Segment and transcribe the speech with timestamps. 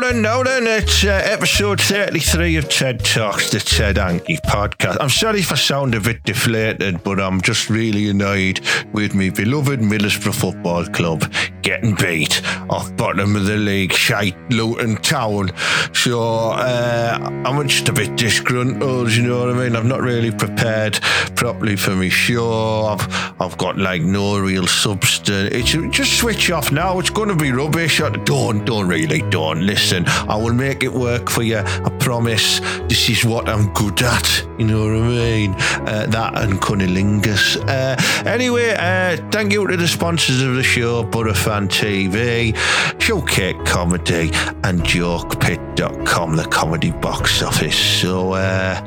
[0.00, 4.96] Now then, it's uh, episode 33 of TED Talks, the Ted Anki podcast.
[4.98, 8.60] I'm sorry if I sound a bit deflated, but I'm just really annoyed
[8.92, 14.96] with me beloved Middlesbrough Football Club getting beat off bottom of the league, shite Luton
[14.96, 15.50] Town.
[15.94, 19.76] So uh, I'm just a bit disgruntled, you know what I mean?
[19.76, 21.00] I've not really prepared
[21.36, 22.86] properly for me show.
[22.86, 25.54] I've, I've got like no real substance.
[25.54, 26.98] It's just switch off now.
[26.98, 27.98] It's going to be rubbish.
[27.98, 29.83] Don't, don't really don't listen.
[29.92, 31.58] I will make it work for you.
[31.58, 32.60] I promise.
[32.88, 34.46] This is what I'm good at.
[34.58, 35.54] You know what I mean?
[35.86, 37.56] Uh, that and cunnilingus.
[37.68, 42.52] Uh, anyway, uh, thank you to the sponsors of the show, Butterfan TV,
[42.98, 44.30] Showcake Comedy,
[44.62, 47.76] and JokePit.com, the comedy box office.
[47.76, 48.80] So, uh,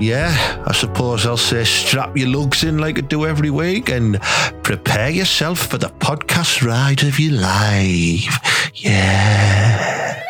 [0.00, 4.20] yeah, I suppose I'll say strap your lugs in like I do every week and
[4.62, 8.70] prepare yourself for the podcast ride of your life.
[8.74, 10.25] Yeah.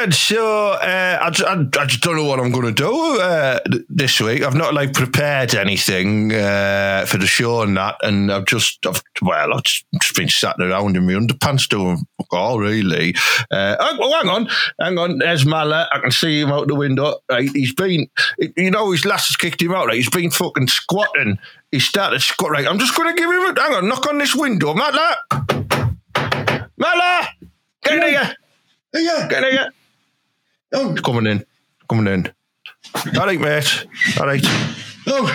[0.00, 3.60] Then, so uh, I, I, I just don't know what I'm going to do uh,
[3.90, 4.42] this week.
[4.42, 9.02] I've not like prepared anything uh, for the show and that, and I've just, I've,
[9.20, 9.84] well, I've just,
[10.16, 13.14] been sat around in my underpants doing fuck all really.
[13.50, 14.48] Uh, oh, hang on,
[14.80, 15.18] hang on.
[15.18, 15.86] There's Mala.
[15.92, 17.16] I can see him out the window.
[17.30, 18.08] Right, he's been,
[18.56, 19.88] you know, his lass has kicked him out.
[19.88, 21.38] Right, he's been fucking squatting.
[21.72, 22.52] He started squat.
[22.52, 23.88] Right, I'm just going to give him a hang on.
[23.88, 25.16] Knock on this window, Mala.
[26.78, 27.28] Mala,
[27.82, 28.34] get in here.
[28.94, 29.28] Yeah.
[29.28, 29.70] Get in here.
[30.72, 31.44] Oh, Coming in.
[31.88, 32.32] Coming in.
[33.18, 33.86] All right, mate.
[34.18, 34.44] All right.
[35.06, 35.26] oh,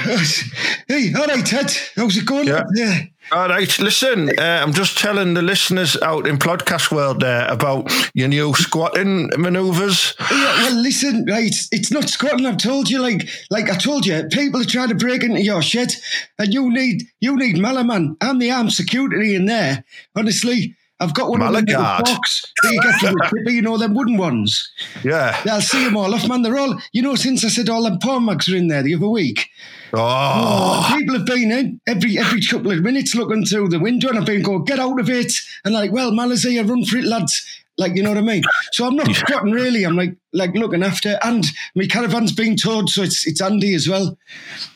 [0.88, 1.72] hey, all right, Ted.
[1.96, 2.47] How's it going?
[2.47, 2.63] Yeah.
[2.73, 3.01] yeah.
[3.31, 3.79] All right.
[3.79, 8.53] Listen, uh, I'm just telling the listeners out in podcast world there about your new
[8.53, 10.16] squatting manoeuvres.
[10.19, 12.45] Yeah, well, listen, right, it's not squatting.
[12.45, 15.62] I've told you, like, like I told you, people are trying to break into your
[15.62, 15.94] shed,
[16.38, 19.84] and you need, you need Malaman and the armed security in there.
[20.16, 22.06] Honestly, I've got one of them little Malagard.
[22.06, 24.72] box that you get from the tipper, you know, them wooden ones.
[25.03, 25.39] Yeah.
[25.45, 26.41] Yeah, I'll see them all off, man.
[26.41, 28.95] They're all, you know, since I said all them porn mags are in there the
[28.95, 29.50] other week.
[29.94, 30.00] Oh.
[30.00, 30.95] oh.
[30.97, 34.25] People have been in every every couple of minutes looking through the window, and I've
[34.25, 35.33] been going, "Get out of it!"
[35.63, 37.45] And like, well, Malazia, run for it, lads.
[37.78, 38.44] Like, you know what I mean?
[38.72, 39.84] So I'm not squatting really.
[39.84, 43.88] I'm like, like looking after, and my caravan's being towed, so it's it's Andy as
[43.88, 44.18] well.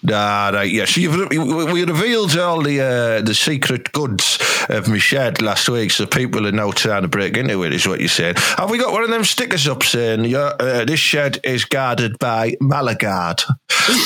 [0.09, 0.85] Ah, right, yeah.
[0.85, 4.37] So you've, we revealed all the uh, the secret goods
[4.69, 7.87] of my shed last week, so people are now trying to break into it, is
[7.87, 8.35] what you're saying.
[8.57, 12.51] Have we got one of them stickers up saying, uh, this shed is guarded by
[12.61, 13.43] Malagard?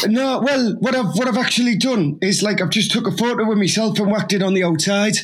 [0.07, 3.47] No, well, what I've what I've actually done is like I've just took a photo
[3.47, 5.15] with myself and whacked it on the outside.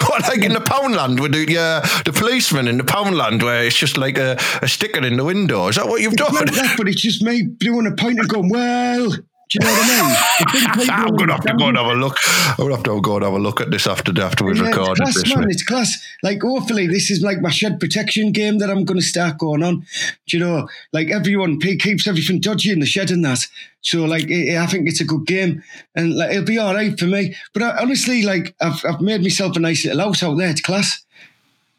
[0.00, 3.76] What, like in the Poundland with the, uh, the policeman in the Poundland where it's
[3.76, 5.68] just like a, a sticker in the window?
[5.68, 6.34] Is that what you've done?
[6.34, 9.12] That, but it's just me doing a point and going, well,
[9.48, 10.16] do you know what I mean?
[10.38, 12.16] The big people I'm going to have to go and have a look.
[12.26, 14.56] I'm going to have to go and have a look at this after, after we've
[14.56, 15.36] Yeah, recorded it's class, this.
[15.36, 15.44] man.
[15.46, 15.54] week.
[15.54, 16.06] It's class.
[16.22, 19.62] Like, hopefully, this is like my shed protection game that I'm going to start going
[19.62, 19.86] on.
[20.26, 23.46] Do you know, like everyone keeps everything dodgy in the shed and that.
[23.82, 25.62] So, like, i I think it's a good game,
[25.94, 27.36] and like, it'll be all right for me.
[27.54, 30.50] But I, honestly, like, I've I've made myself a nice little house out there.
[30.50, 31.04] It's class.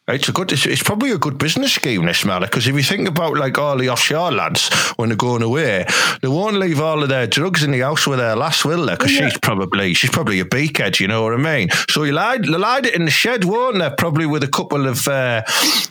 [0.10, 0.54] It's a good.
[0.54, 3.58] It's, it's probably a good business scheme, this Mala, because if you think about like
[3.58, 5.86] all the offshore lads when they're going away,
[6.22, 8.94] they won't leave all of their drugs in the house with their lass, will they?
[8.94, 9.28] Because Yeah.
[9.28, 11.02] she's probably she's probably a beakhead.
[11.02, 11.68] You know what I mean?
[11.90, 13.90] So you lied, they lied it in the shed, won't they?
[13.98, 15.42] Probably with a couple of uh,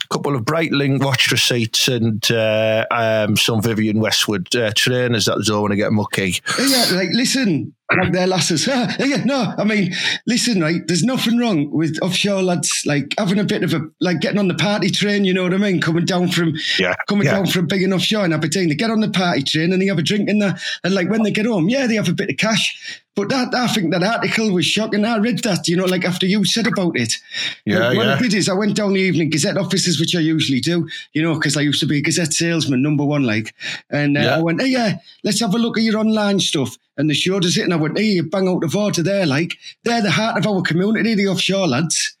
[0.09, 5.61] couple of Breitling watch receipts and uh, um, some Vivienne Westwood uh, trainers that don't
[5.61, 6.41] want to get mucky.
[6.59, 8.67] Yeah, like listen, like their lasses.
[8.67, 9.93] yeah, no, I mean,
[10.25, 10.81] listen, right?
[10.85, 14.47] There's nothing wrong with offshore lads like having a bit of a like getting on
[14.47, 15.25] the party train.
[15.25, 15.79] You know what I mean?
[15.79, 17.35] Coming down from Yeah, coming yeah.
[17.35, 19.87] down from big enough shore in Aberdeen, they get on the party train and they
[19.87, 20.57] have a drink in there.
[20.83, 23.03] And like when they get home, yeah, they have a bit of cash.
[23.17, 25.03] But that I think that article was shocking.
[25.03, 27.15] I read that, you know, like after you said about it.
[27.65, 28.13] Yeah, Like, what yeah.
[28.13, 31.23] I did is I went down the evening Gazette offices, which I usually do, you
[31.23, 33.55] know, because I used to be a Gazette salesman, number one, like.
[33.89, 34.35] And uh, Yeah.
[34.35, 36.77] I went, hey, yeah, let's have a look at your online stuff.
[36.95, 39.25] And they showed us it, and I went, hey, you bang out the water there,
[39.25, 39.57] like.
[39.83, 42.15] They're the heart of our community, the offshore lads.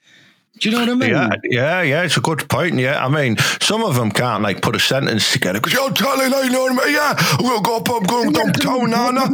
[0.59, 1.09] Do you know what I mean?
[1.11, 2.03] Yeah, yeah, yeah.
[2.03, 2.75] It's a good point.
[2.79, 6.33] Yeah, I mean, some of them can't like put a sentence together because you're telling
[6.33, 6.63] I know.
[6.63, 6.95] what I mean?
[6.95, 7.89] Yeah, we'll go up.
[7.89, 9.27] I'm going downtown, Nana.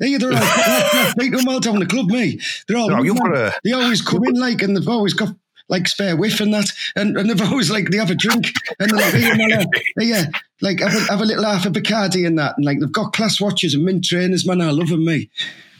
[0.00, 2.40] Hey, they're all beat them all down the club, me.
[2.68, 2.90] They're all.
[2.90, 5.28] No, you've got a- they always come in like, and they've always got
[5.68, 8.88] like spare whiff and that, and, and they've always like they have a drink and
[8.90, 9.66] they're like, hey, man,
[9.98, 10.26] yeah,
[10.60, 13.12] like have a, have a little half of Bacardi and that, and like they've got
[13.12, 14.60] class watches and mint trainers, man.
[14.60, 15.28] I love them, me.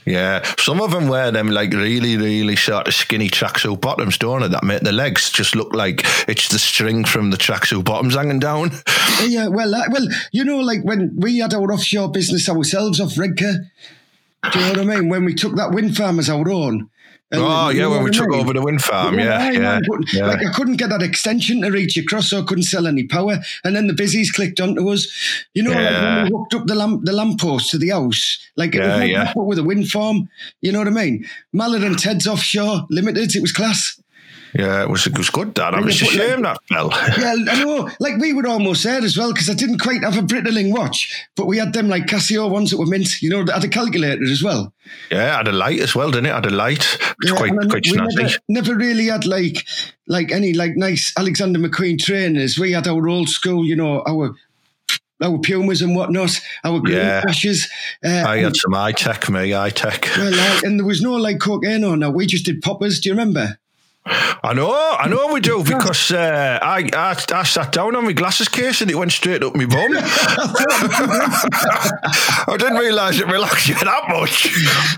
[0.06, 4.44] Yeah, some of them wear them like really, really sort of skinny tracksuit bottoms, don't
[4.44, 4.52] it?
[4.52, 8.38] That make the legs just look like it's the string from the tracksuit bottoms hanging
[8.38, 8.70] down.
[9.24, 13.18] Yeah, well, uh, well, you know, like when we had our offshore business ourselves off
[13.18, 13.54] Redcar,
[14.52, 15.08] do you know what I mean?
[15.08, 16.90] When we took that wind farm as our own,
[17.32, 19.80] oh yeah, when we took over the wind farm, yeah, yeah,
[20.12, 23.04] yeah, Like I couldn't get that extension to reach across, so I couldn't sell any
[23.04, 23.38] power.
[23.64, 25.06] And then the busies clicked onto us.
[25.54, 25.90] You know, yeah.
[25.90, 29.00] like when we hooked up the lamp, the lamppost to the house, like it yeah,
[29.00, 29.32] was yeah.
[29.36, 30.28] with a wind farm.
[30.60, 31.26] You know what I mean?
[31.52, 33.34] Mallard and Ted's offshore limited.
[33.34, 34.00] It was class.
[34.58, 35.74] Yeah, it was it was good, Dad.
[35.74, 36.90] I was ashamed that fell.
[37.18, 37.90] Yeah, I know.
[38.00, 41.26] Like we were almost there as well because I didn't quite have a Breitling watch,
[41.36, 43.20] but we had them like Casio ones that were mint.
[43.20, 44.72] You know, that had a calculator as well.
[45.10, 46.32] Yeah, I had a light as well, didn't it?
[46.32, 46.98] I had a light.
[47.22, 48.16] It's yeah, quite quite snazzy.
[48.16, 49.66] Never, never really had like
[50.06, 52.58] like any like nice Alexander McQueen trainers.
[52.58, 54.34] We had our old school, you know, our
[55.22, 57.20] our Pumas and whatnot, our green yeah.
[57.20, 57.68] crashes.
[58.02, 60.08] Uh, I had some eye tech, me, eye tech.
[60.16, 61.98] Well, uh, and there was no like cocaine on.
[61.98, 63.00] Now we just did poppers.
[63.00, 63.58] Do you remember?
[64.08, 68.12] I know, I know we do because uh, I, I I sat down on my
[68.12, 69.90] glasses case and it went straight up my bum.
[72.46, 74.46] I didn't realise it relaxed you that much.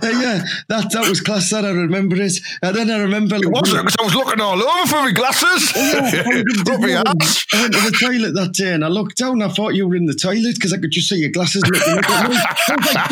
[0.02, 1.48] Uh, yeah, that that was class.
[1.50, 4.62] That I remember it, and then I remember it wasn't because I was looking all
[4.62, 5.72] over for my glasses.
[5.74, 6.42] Yeah, I,
[7.54, 9.40] I went to the toilet that day and I looked down.
[9.40, 11.98] I thought you were in the toilet because I could just see your glasses looking
[11.98, 12.14] at me.
[12.14, 13.06] I was like,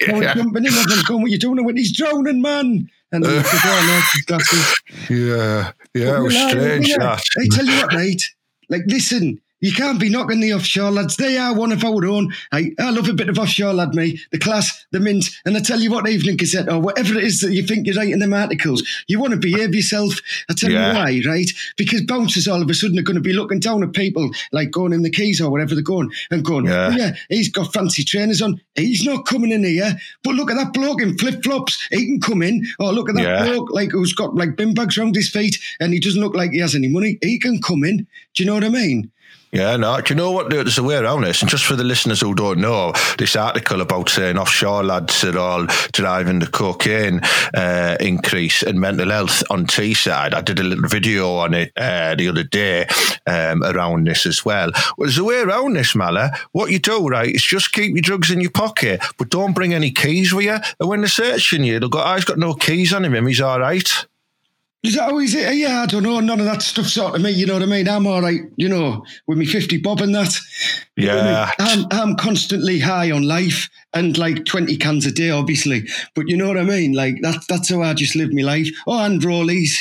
[0.08, 0.72] I was jumping in.
[0.72, 4.02] I was going, "What are you doing?" I went, "He's drowning, man." And then oh,
[4.26, 4.80] glasses.
[5.10, 6.88] Yeah, yeah, it was strange.
[6.88, 7.18] Yeah.
[7.38, 8.22] I tell you what, mate.
[8.68, 11.16] Like, listen, you can't be knocking the offshore lads.
[11.16, 12.32] They are one of our own.
[12.52, 14.18] I, I love a bit of offshore lad, me.
[14.32, 15.26] The class, the mint.
[15.44, 17.96] And I tell you what, Evening Gazette, or whatever it is that you think you're
[17.96, 20.14] writing them articles, you want to behave yourself.
[20.48, 20.88] I tell yeah.
[20.88, 21.50] you why, right?
[21.76, 24.70] Because bouncers all of a sudden are going to be looking down at people like
[24.70, 27.72] going in the keys or wherever they're going and going, yeah, oh, yeah he's got
[27.72, 28.60] fancy trainers on.
[28.74, 29.96] He's not coming in here.
[30.22, 31.86] But look at that bloke in flip flops.
[31.90, 32.64] He can come in.
[32.78, 33.44] Or look at that yeah.
[33.44, 36.52] bloke like who's got like bin bags around his feet and he doesn't look like
[36.52, 37.18] he has any money.
[37.22, 38.06] He can come in.
[38.34, 39.10] Do you know what I mean?
[39.52, 40.00] Yeah, no.
[40.00, 40.48] Do you know what?
[40.48, 41.42] There's a way around this.
[41.42, 45.36] And just for the listeners who don't know, this article about saying offshore lads are
[45.36, 47.20] all driving the cocaine
[47.54, 50.34] uh, increase in mental health on Teesside.
[50.34, 52.86] I did a little video on it uh, the other day
[53.26, 54.70] um, around this as well.
[54.70, 54.70] well.
[54.98, 56.30] There's a way around this, Mala.
[56.52, 59.74] What you do, right, is just keep your drugs in your pocket, but don't bring
[59.74, 60.58] any keys with you.
[60.78, 63.26] And when they're searching you, they'll go, oh, he's got no keys on him.
[63.26, 64.06] He's all right.
[64.82, 65.56] Is that always it?
[65.56, 66.20] Yeah, I don't know.
[66.20, 67.32] None of that stuff sort of me.
[67.32, 67.86] You know what I mean?
[67.86, 68.40] I'm all right.
[68.56, 70.38] You know, with me fifty bob and that.
[70.96, 75.86] Yeah, I am I'm constantly high on life and like twenty cans a day, obviously.
[76.14, 76.94] But you know what I mean?
[76.94, 78.68] Like that's that's how I just live my life.
[78.86, 79.72] Oh, and rollies.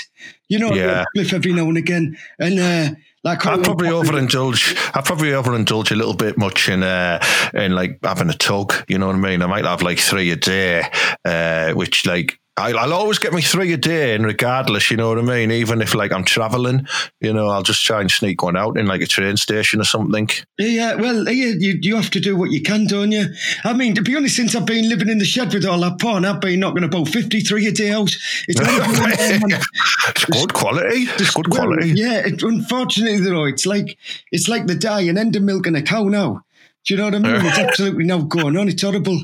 [0.49, 1.05] You know, yeah.
[1.15, 2.59] Cliff every now and again, and.
[2.59, 4.77] uh like I probably overindulge.
[4.95, 7.21] I probably overindulge a little bit much in uh,
[7.53, 8.73] in like having a tug.
[8.87, 9.41] You know what I mean?
[9.41, 10.89] I might have like three a day,
[11.25, 15.17] uh, which like I'll always get me three a day, and regardless, you know what
[15.17, 15.51] I mean.
[15.51, 16.87] Even if like I'm traveling,
[17.19, 19.85] you know, I'll just try and sneak one out in like a train station or
[19.85, 20.29] something.
[20.57, 23.25] Yeah, well, yeah, you you have to do what you can, don't you?
[23.63, 25.99] I mean, to be honest, since I've been living in the shed with all that
[25.99, 28.15] porn, I've been knocking about fifty three a day out.
[28.47, 28.59] It's,
[30.09, 31.03] it's good quality.
[31.03, 31.93] It's good quality.
[31.95, 33.97] yeah, it, unfortunately though, it's like
[34.31, 36.43] it's like the dying end of milking a cow now.
[36.85, 37.45] Do you know what I mean?
[37.45, 38.67] It's absolutely now going on.
[38.69, 39.21] It's horrible.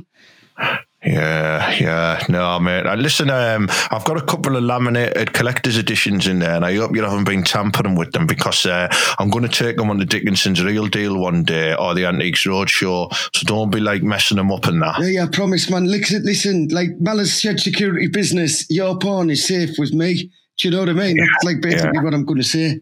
[1.06, 2.88] Yeah, yeah, no, mate.
[2.88, 6.76] Uh, listen, um, I've got a couple of laminated collector's editions in there, and I
[6.76, 8.88] hope you haven't been tampering with them because uh,
[9.20, 12.46] I'm going to take them on the Dickinson's Real Deal one day or the Antiques
[12.46, 13.14] Roadshow.
[13.36, 15.00] So don't be like messing them up and that.
[15.00, 15.86] Yeah, yeah, I promise, man.
[15.86, 20.32] Listen, listen like Mala's Shed Security Business, your porn is safe with me.
[20.58, 21.18] Do you know what I mean?
[21.18, 22.04] That's like basically yeah.
[22.04, 22.80] what I'm going to say.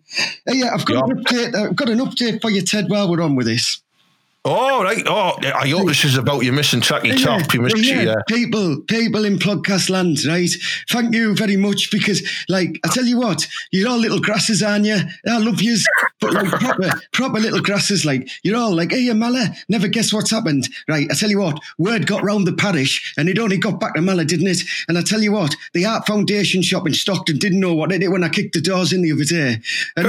[0.47, 3.21] Uh, yeah, I've got, an update, I've got an update for you, Ted, while we're
[3.21, 3.82] on with this.
[4.45, 5.01] Oh right!
[5.07, 7.53] Oh, I hope this is about you missing tracky yeah, top.
[7.53, 8.15] You missed yeah, yeah.
[8.27, 10.49] people, people in podcast land, right?
[10.89, 14.83] Thank you very much because, like, I tell you what, you're all little grasses, aren't
[14.83, 14.97] you?
[15.25, 15.87] I love yous,
[16.19, 18.03] but like proper, proper little grasses.
[18.03, 21.07] Like you're all like, hey, Mala, never guess what's happened, right?
[21.09, 24.01] I tell you what, word got round the parish, and it only got back to
[24.01, 24.61] Mala, didn't it?
[24.89, 27.99] And I tell you what, the Art Foundation shop in Stockton didn't know what it
[27.99, 29.61] did when I kicked the doors in the other day,
[29.95, 30.05] and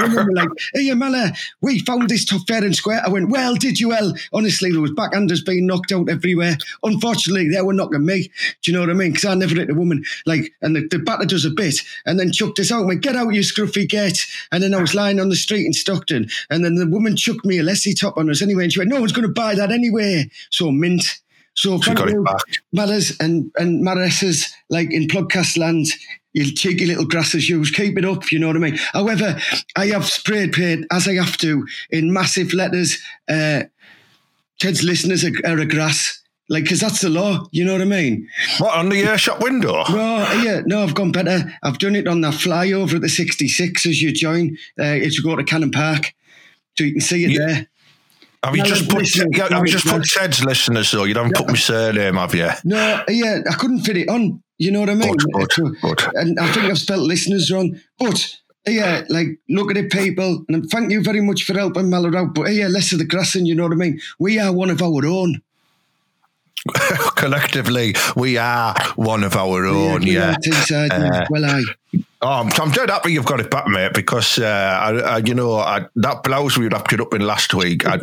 [0.00, 3.02] women were like, hey, Mala, we found this top fair and square.
[3.04, 4.12] I went, well, did did you well?
[4.34, 6.58] Honestly, there was backhanders being knocked out everywhere.
[6.82, 8.30] Unfortunately, they were knocking me.
[8.60, 9.12] Do you know what I mean?
[9.12, 10.04] Because I never hit a woman.
[10.26, 12.80] Like, and the, the batter does a bit and then chucked us out.
[12.80, 14.18] And went, get out, you scruffy get.
[14.50, 16.28] And then I was lying on the street in Stockton.
[16.50, 18.64] And then the woman chucked me a Lessie top on us anyway.
[18.64, 20.30] And she went, no one's going to buy that anyway.
[20.50, 21.02] So mint.
[21.54, 22.42] So, so got it back.
[22.72, 25.86] Maras and, and Maresses, like in podcast land,
[26.34, 28.78] You cheeky little grasses shoes, keep it up, you know what I mean?
[28.92, 29.38] However,
[29.76, 32.98] I have sprayed paint, as I have to, in massive letters.
[33.28, 33.64] Uh,
[34.58, 36.20] Ted's listeners are, are a grass.
[36.48, 38.28] Like, because that's the law, you know what I mean?
[38.58, 39.84] What, on the uh, shop window?
[39.90, 41.50] No, yeah, no, I've gone better.
[41.62, 45.22] I've done it on that flyover at the 66 as you join, uh, as you
[45.22, 46.14] go to Cannon Park.
[46.76, 47.46] So you can see it Yeah.
[47.46, 47.66] there.
[48.44, 49.08] Have you, no, just put,
[49.50, 51.04] have you just put Ted's listeners though?
[51.04, 52.48] You haven't put my surname, have you?
[52.64, 54.42] No, yeah, I couldn't fit it on.
[54.62, 55.14] You know what I mean?
[55.18, 56.00] So- good, good.
[56.14, 57.80] and I think I've spelt listeners wrong.
[57.98, 62.16] But yeah, like look at it, people, and thank you very much for helping Mala
[62.16, 62.34] out.
[62.34, 64.00] But yeah, less of the grassing, you know what I mean?
[64.18, 65.42] We are one of our own.
[67.16, 70.02] Collectively, we are one of our own.
[70.02, 70.34] Yeah.
[70.44, 71.62] Teesside, Uh, well, I.
[72.24, 75.34] Oh, I'm, I'm dead happy you've got it back, mate, because uh, I, I, you
[75.34, 77.84] know I, that blouse we wrapped it up in last week.
[77.84, 77.94] I,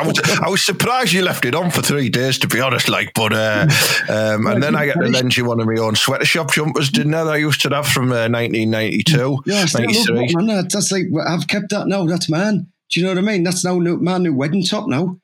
[0.00, 2.90] I, was, I was surprised you left it on for three days, to be honest.
[2.90, 3.66] Like, but uh,
[4.10, 6.90] um, and then I get to lend you one of my own sweater shop jumpers,
[6.90, 7.24] didn't I?
[7.24, 10.26] That I used to have from uh, 1992, Yeah, I still love 93.
[10.26, 10.46] that, man.
[10.56, 12.04] That- That's like I've kept that now.
[12.06, 12.66] That's man.
[12.90, 13.42] Do you know what I mean?
[13.42, 15.16] That's now my new wedding top now.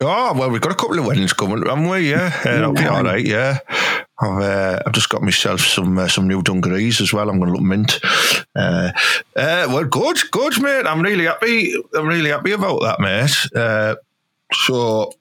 [0.00, 2.10] Oh well, we've got a couple of weddings coming, haven't we?
[2.10, 3.24] Yeah, uh, that'll be all right.
[3.24, 3.58] Yeah,
[4.20, 7.30] I've uh, I've just got myself some uh, some new dungarees as well.
[7.30, 7.98] I'm going to look mint.
[8.54, 8.92] Uh,
[9.34, 10.86] uh, well, good, good, mate.
[10.86, 11.74] I'm really happy.
[11.94, 13.34] I'm really happy about that, mate.
[13.54, 13.96] Uh,
[14.52, 15.12] so.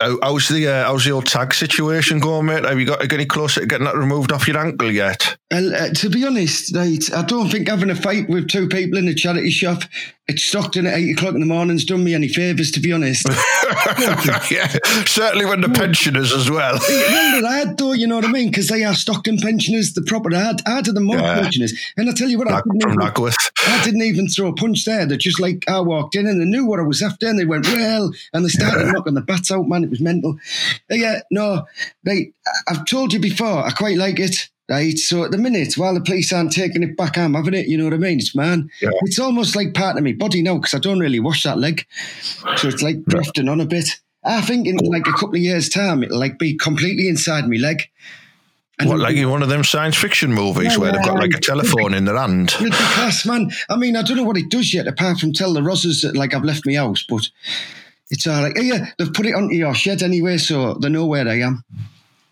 [0.00, 2.64] How- How's the uh, how's the old tag situation going, mate?
[2.64, 5.36] Have you got any closer to getting that removed off your ankle yet?
[5.52, 9.06] Uh, to be honest, right, I don't think having a fight with two people in
[9.08, 9.82] a charity shop
[10.28, 12.70] at Stockton at eight o'clock in the morning's done me any favours.
[12.72, 13.26] To be honest,
[14.50, 14.68] yeah,
[15.06, 16.78] certainly when the pensioners as well.
[16.88, 18.48] well, they're though, you know what I mean?
[18.48, 21.40] Because they are Stockton pensioners, the proper hard, harder than most Yeah.
[21.42, 21.74] pensioners.
[21.96, 23.32] And I tell you what, I didn't, from even,
[23.66, 25.06] I didn't even throw a punch there.
[25.06, 27.44] They're just like I walked in and they knew what I was after, and they
[27.44, 29.66] went well, and they started knocking the bats out.
[29.72, 30.38] Man, it was mental.
[30.90, 31.66] Uh, yeah, no,
[32.04, 32.32] right.
[32.68, 34.48] I've told you before, I quite like it.
[34.68, 37.66] Right, so at the minute, while the police aren't taking it back, I'm having it.
[37.66, 38.18] You know what I mean?
[38.18, 38.90] It's man, Yeah.
[39.02, 41.84] it's almost like part of my body now because I don't really wash that leg,
[42.56, 43.88] so it's like drifting on a bit.
[44.24, 47.56] I think in like a couple of years' time, it'll like be completely inside my
[47.56, 47.82] leg.
[48.78, 51.34] And What, like in one of them science fiction movies Yeah, where they've got like
[51.34, 52.50] a telephone in their hand?
[52.54, 53.50] It'll be class, man.
[53.68, 56.16] I mean, I don't know what it does yet, apart from tell the Rosses that
[56.16, 57.28] like I've left my house, but
[58.12, 58.52] it's all right.
[58.56, 61.64] Yeah, they've put it onto your shed anyway, so they know where I am.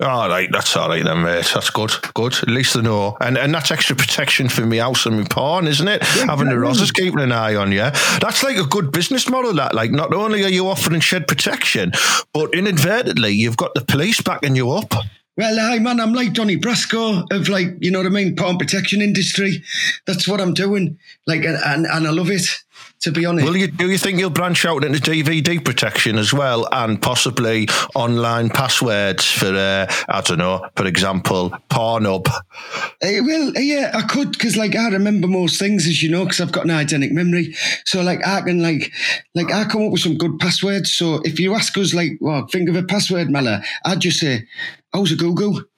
[0.00, 1.50] All right, that's all right then, mate.
[1.52, 2.32] That's good, good.
[2.34, 5.66] At least they know, and and that's extra protection for me house and my porn,
[5.66, 6.02] isn't it?
[6.02, 6.58] Having the.
[6.58, 7.90] Rosses keeping an eye on you.
[8.20, 9.52] That's like a good business model.
[9.52, 11.92] That like not only are you offering shed protection,
[12.32, 14.94] but inadvertently you've got the police backing you up.
[15.36, 18.58] Well, hi, man, I'm like Donnie Brasco of like, you know what I mean, porn
[18.58, 19.62] protection industry.
[20.06, 20.98] That's what I'm doing.
[21.26, 22.46] Like, and, and, and I love it,
[23.02, 23.46] to be honest.
[23.46, 23.68] Will you?
[23.68, 29.30] Do you think you'll branch out into DVD protection as well, and possibly online passwords
[29.30, 32.26] for, uh, I don't know, for example, Pornhub?
[33.00, 36.40] Eh, well, yeah, I could because like I remember most things, as you know, because
[36.40, 37.54] I've got an eidetic memory.
[37.86, 38.92] So like I can like
[39.34, 40.92] like I come up with some good passwords.
[40.92, 44.46] So if you ask us like, well, think of a password, Mala, I'd just say,
[44.92, 45.69] "How's a Google?"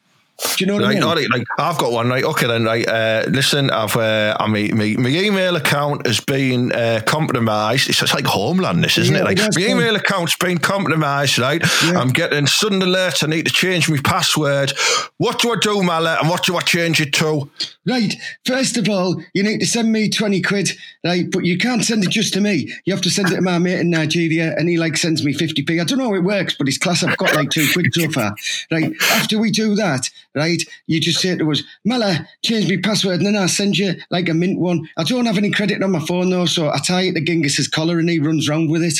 [0.57, 1.03] Do you know what I mean?
[1.03, 2.09] All right, like I've got one.
[2.09, 2.65] Right, okay then.
[2.65, 7.89] Right, uh, listen, I've uh, I mean, my, my email account has been uh, compromised.
[7.89, 9.25] It's just like Homeland, this isn't Yeah, it?
[9.25, 9.71] Like it my been.
[9.79, 11.39] email account's been compromised.
[11.39, 11.99] Right, Yeah.
[11.99, 13.23] I'm getting sudden alerts.
[13.25, 14.73] I need to change my password.
[15.19, 16.19] What do I do, Mallet?
[16.21, 17.49] And what do I change it to?
[17.87, 18.15] Right.
[18.45, 20.71] First of all, you need to send me 20 quid,
[21.05, 21.25] right?
[21.31, 22.73] But you can't send it just to me.
[22.85, 25.35] You have to send it to my mate in Nigeria, and he like sends me
[25.35, 25.81] 50p.
[25.81, 27.03] I don't know how it works, but it's class.
[27.03, 28.35] I've got like two quid so far.
[28.71, 28.93] Right.
[29.11, 33.27] After we do that, right, you just say to us, Mala, change my password, and
[33.27, 34.89] then I'll send you like a mint one.
[34.97, 37.69] I don't have any credit on my phone though, so I tie it to Gingus's
[37.69, 38.99] collar and he runs round with it.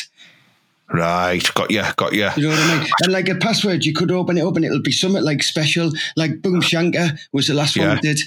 [0.93, 2.29] Right, got you, got you.
[2.37, 2.87] You know what I mean?
[3.03, 5.91] And like a password, you could open it up and it'll be something like special,
[6.17, 7.89] like Boom Shanka was the last Yeah.
[7.89, 8.21] one we did.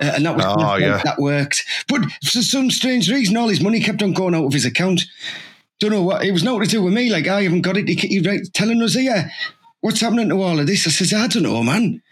[0.00, 1.00] Uh, and that was Oh, yeah.
[1.04, 1.64] that worked.
[1.88, 5.04] But for some strange reason, all his money kept on going out of his account.
[5.78, 7.08] Don't know what it was nothing to do with me.
[7.10, 7.88] Like I haven't got it.
[7.88, 9.30] He, he right, telling us here,
[9.80, 10.88] what's happening to all of this?
[10.88, 12.02] I says, I don't know, man.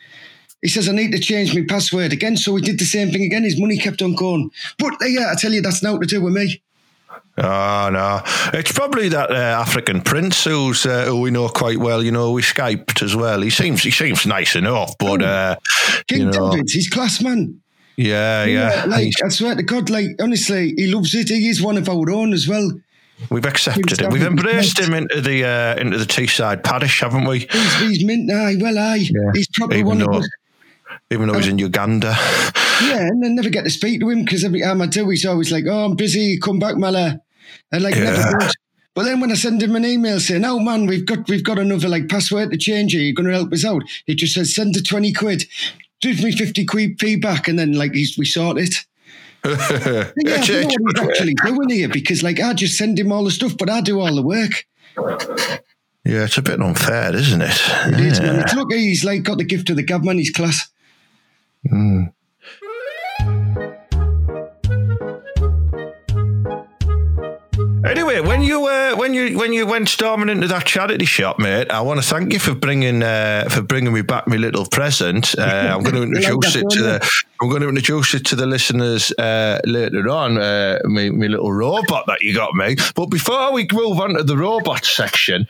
[0.66, 2.36] He says, I need to change my password again.
[2.36, 3.44] So we did the same thing again.
[3.44, 4.50] His money kept on going.
[4.80, 6.60] But uh, yeah, I tell you, that's nothing to do with me.
[7.38, 8.20] Oh no,
[8.52, 12.02] it's probably that uh, African prince who's uh, who we know quite well.
[12.02, 13.42] You know, we skyped as well.
[13.42, 15.54] He seems he seems nice enough, but uh,
[16.08, 17.60] King you know, David, he's class man.
[17.96, 18.86] yeah, yeah.
[18.88, 21.28] like I swear to God, like honestly, he loves it.
[21.28, 22.72] He is one of our own as well.
[23.30, 24.10] We've accepted him.
[24.10, 27.46] We've embraced him into the uh, into the Teesside parish, haven't we?
[27.50, 29.08] He's, he's mint, aye, well, aye.
[29.32, 30.28] He's probably Even one of us.
[31.10, 32.14] Even though he's um, in Uganda.
[32.82, 35.24] Yeah, and I never get to speak to him because every time I do, he's
[35.24, 36.38] always like, "Oh, I'm busy.
[36.38, 37.20] Come back, Mala,"
[37.72, 38.50] and like never Yeah.
[38.94, 41.58] But then when I send him an email saying, "Oh man, we've got we've got
[41.58, 43.02] another like password to change here.
[43.02, 45.44] You're going to help us out?" He just says, "Send the twenty quid."
[46.02, 48.74] Give me 50 quid feedback and then like he's, we sort it.
[49.46, 52.98] yeah, I It's- don't know what he's actually doing here because like I just send
[52.98, 54.66] him all the stuff, but I do all the work.
[56.04, 57.60] yeah, it's a bit unfair, isn't it?
[57.86, 58.26] It is, Yeah.
[58.32, 58.40] man.
[58.46, 60.18] It's he's like got the gift of the gab, man.
[60.18, 60.68] He's class.
[61.70, 62.15] うん。
[67.86, 71.80] Anyway, when you uh, when you when you went storming into that charity shop, mate, I
[71.82, 75.38] want to thank you for bringing uh, for bringing me back my little present.
[75.38, 78.46] Uh, I'm going to introduce it to the I'm going to introduce it to the
[78.46, 80.36] listeners uh, later on.
[80.36, 82.76] Uh, my, my little robot that you got me.
[82.96, 85.46] But before we move on to the robot section.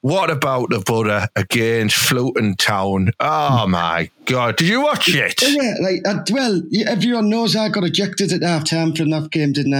[0.00, 3.10] What about the Boro against Floating Town?
[3.18, 4.56] Oh my God!
[4.56, 5.42] Did you watch it?
[5.42, 9.52] Yeah, like uh, well, everyone knows I got ejected at half time from that game,
[9.52, 9.74] didn't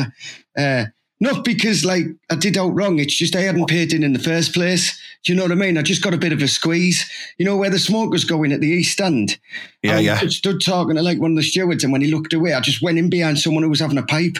[0.57, 0.89] I?
[1.21, 2.99] Not because like I did out wrong.
[3.01, 4.97] It's just I hadn't paid in in the first place.
[5.25, 5.77] Do you know what I mean?
[5.77, 7.11] I just got a bit of a squeeze.
[7.39, 9.39] You know where the smoke was going at the east end.
[9.83, 10.19] Yeah, I yeah.
[10.29, 12.83] stood talking to like one of the stewards, and when he looked away, I just
[12.83, 14.39] went in behind someone who was having a pipe.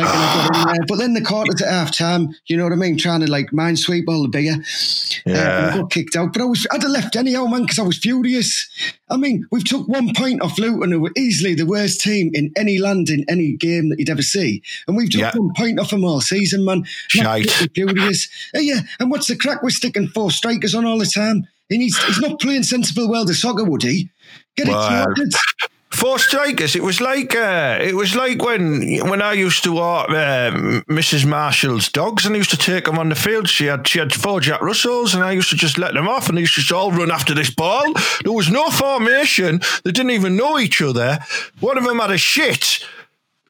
[0.00, 0.84] Like, and I got in there.
[0.86, 2.96] But then the quarter at half time, you know what I mean?
[2.98, 4.52] Trying to like mind sweep all the beer.
[4.54, 4.56] Uh,
[5.26, 5.70] and Yeah.
[5.74, 6.32] I got kicked out.
[6.32, 8.68] But I was I'd have left anyhow, man, because I was furious.
[9.10, 12.52] I mean, we've took one point off Luton, who were easily the worst team in
[12.56, 14.62] any land in any game that you'd ever see.
[14.86, 15.32] And we've took Yeah.
[15.34, 16.84] one point off them all season, man.
[17.08, 17.50] Shite.
[17.74, 18.28] furious.
[18.54, 21.46] Uh, yeah, and what's the crack with sticking four strikers on all the time?
[21.68, 24.08] He needs, he's not playing sensible world of soccer, would he?
[24.56, 25.32] Get it Well, sorted.
[25.90, 26.76] Four strikers.
[26.76, 30.50] It was like uh, it was like when when I used to walk uh,
[30.88, 31.24] Mrs.
[31.24, 33.48] Marshall's dogs, and I used to take them on the field.
[33.48, 36.28] She had she had four Jack Russells, and I used to just let them off,
[36.28, 37.92] and they used to just all run after this ball.
[38.22, 39.60] There was no formation.
[39.82, 41.20] They didn't even know each other.
[41.60, 42.84] One of them had a shit.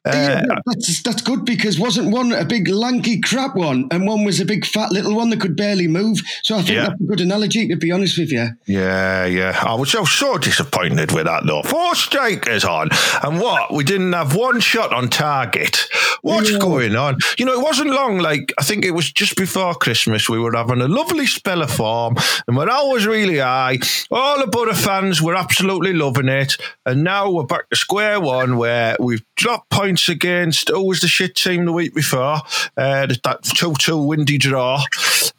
[0.05, 4.23] Yeah, Uh, that's, that's good because wasn't one a big lanky crap one and one
[4.23, 6.21] was a big fat little one that could barely move.
[6.43, 6.87] So I think Yeah.
[6.89, 8.49] that's a good analogy, to be honest with you.
[8.67, 9.59] Yeah, yeah.
[9.65, 11.61] I was so, so disappointed with that, though.
[11.63, 12.89] Four strikers on,
[13.23, 13.73] and what?
[13.73, 15.87] We didn't have one shot on target.
[16.21, 16.59] What's Yeah.
[16.59, 17.17] going on?
[17.37, 18.19] You know, it wasn't long.
[18.19, 20.27] Like I think it was just before Christmas.
[20.29, 22.15] We were having a lovely spell of form,
[22.47, 23.79] and morale was really high.
[24.11, 28.57] All the Butter fans were absolutely loving it, and now we're back to square one,
[28.57, 32.37] where we've dropped points against always was the shit team the week before.
[32.75, 34.83] Uh, that two-two windy draw.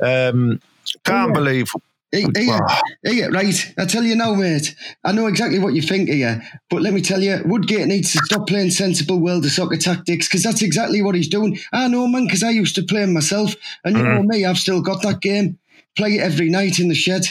[0.00, 0.60] Um,
[1.04, 1.32] can't Yeah.
[1.34, 1.70] believe.
[2.10, 2.66] Hey, Wow.
[3.04, 3.74] hey, right.
[3.78, 4.74] I tell you now, mate.
[5.04, 8.18] I know exactly what you think here, but let me tell you, Woodgate needs to
[8.24, 11.58] stop playing sensible world of soccer tactics because that's exactly what he's doing.
[11.72, 14.58] I know, man, because I used to play 'em myself, and you know me, I've
[14.58, 15.58] still got that game.
[15.96, 17.26] Play it every night in the shed.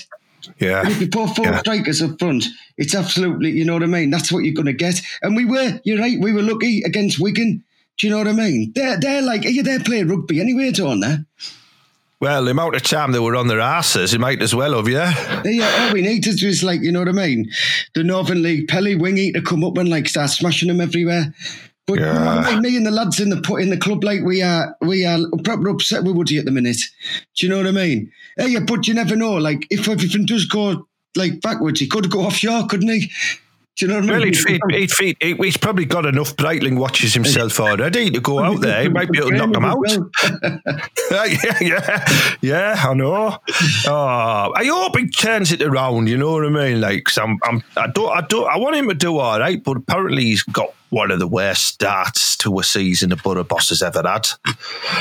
[0.59, 0.87] Yeah.
[0.87, 1.59] If you put four Yeah.
[1.59, 2.45] strikers up front,
[2.77, 4.09] it's absolutely, you know what I mean?
[4.09, 5.01] That's what you're going to get.
[5.21, 7.63] And we were, you're right, we were lucky against Wigan.
[7.97, 8.71] Do you know what I mean?
[8.73, 11.17] They're, they're like, yeah, they're playing rugby anyway, don't they?
[12.21, 14.89] Well, the amount of time they were on their asses, you might as well have,
[14.89, 15.41] yeah.
[15.45, 17.49] Yeah, all we needed was like, you know what I mean?
[17.95, 21.33] The Northern League Pelly Wingy to come up and like start smashing them everywhere.
[21.89, 22.59] But you know what I Yeah.
[22.59, 25.19] me and the lads in the put in the club, like we are, we are
[25.43, 26.77] proper upset with Woody at the minute.
[27.35, 28.11] Do you know what I mean?
[28.37, 29.33] Yeah, yeah, but you never know.
[29.35, 33.11] Like if everything does go like backwards, he could go offshore, couldn't he?
[33.77, 37.13] Do you know what I Well, he'd, he'd, he'd, he's probably got enough Breitling watches
[37.13, 38.81] himself already to go out there.
[38.83, 39.77] He might be able to knock them out.
[41.11, 42.05] yeah, yeah,
[42.41, 43.37] yeah, I know.
[43.87, 46.07] Oh, I hope he turns it around.
[46.07, 46.81] You know what I mean?
[46.81, 49.63] Like, 'cause I'm, I'm, I don't, I don't, I want him to do all right,
[49.63, 53.69] but apparently he's got one of the worst starts to a season the Boro Boss
[53.69, 54.27] has ever had.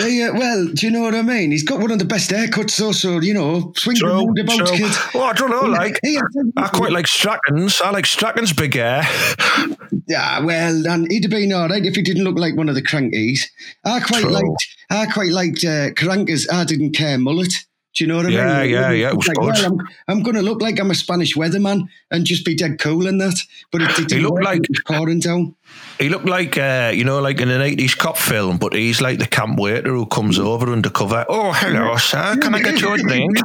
[0.00, 1.50] Yeah, yeah, well, do you know what I mean?
[1.50, 4.76] He's got one of the best haircuts, also, you know, swing the True, roundabout true.
[4.76, 4.92] kid.
[5.14, 5.62] Well, I don't know.
[5.62, 7.80] Like, Hey, I tell you I what, quite like Strachan's.
[7.80, 9.02] I like Strachan's big hair.
[10.06, 12.74] Yeah, well, and he'd have been all right if he didn't look like one of
[12.74, 13.40] the Krankies.
[13.84, 14.30] I quite True.
[14.30, 17.52] liked, I quite liked uh, Karanka's I didn't care mullet.
[17.94, 18.70] Do you know what I Yeah, mean?
[18.70, 21.88] yeah, yeah, was like, well, I'm, I'm going to look like I'm a Spanish weatherman
[22.10, 23.40] and just be dead cool in that.
[23.72, 25.56] But it, it didn't looked like- pouring down.
[25.98, 29.18] He looked like, uh, you know, like in an 80s cop film, but he's like
[29.18, 31.26] the camp waiter who comes over undercover.
[31.28, 32.36] Oh, hello, sir.
[32.40, 33.36] Can I get you a drink?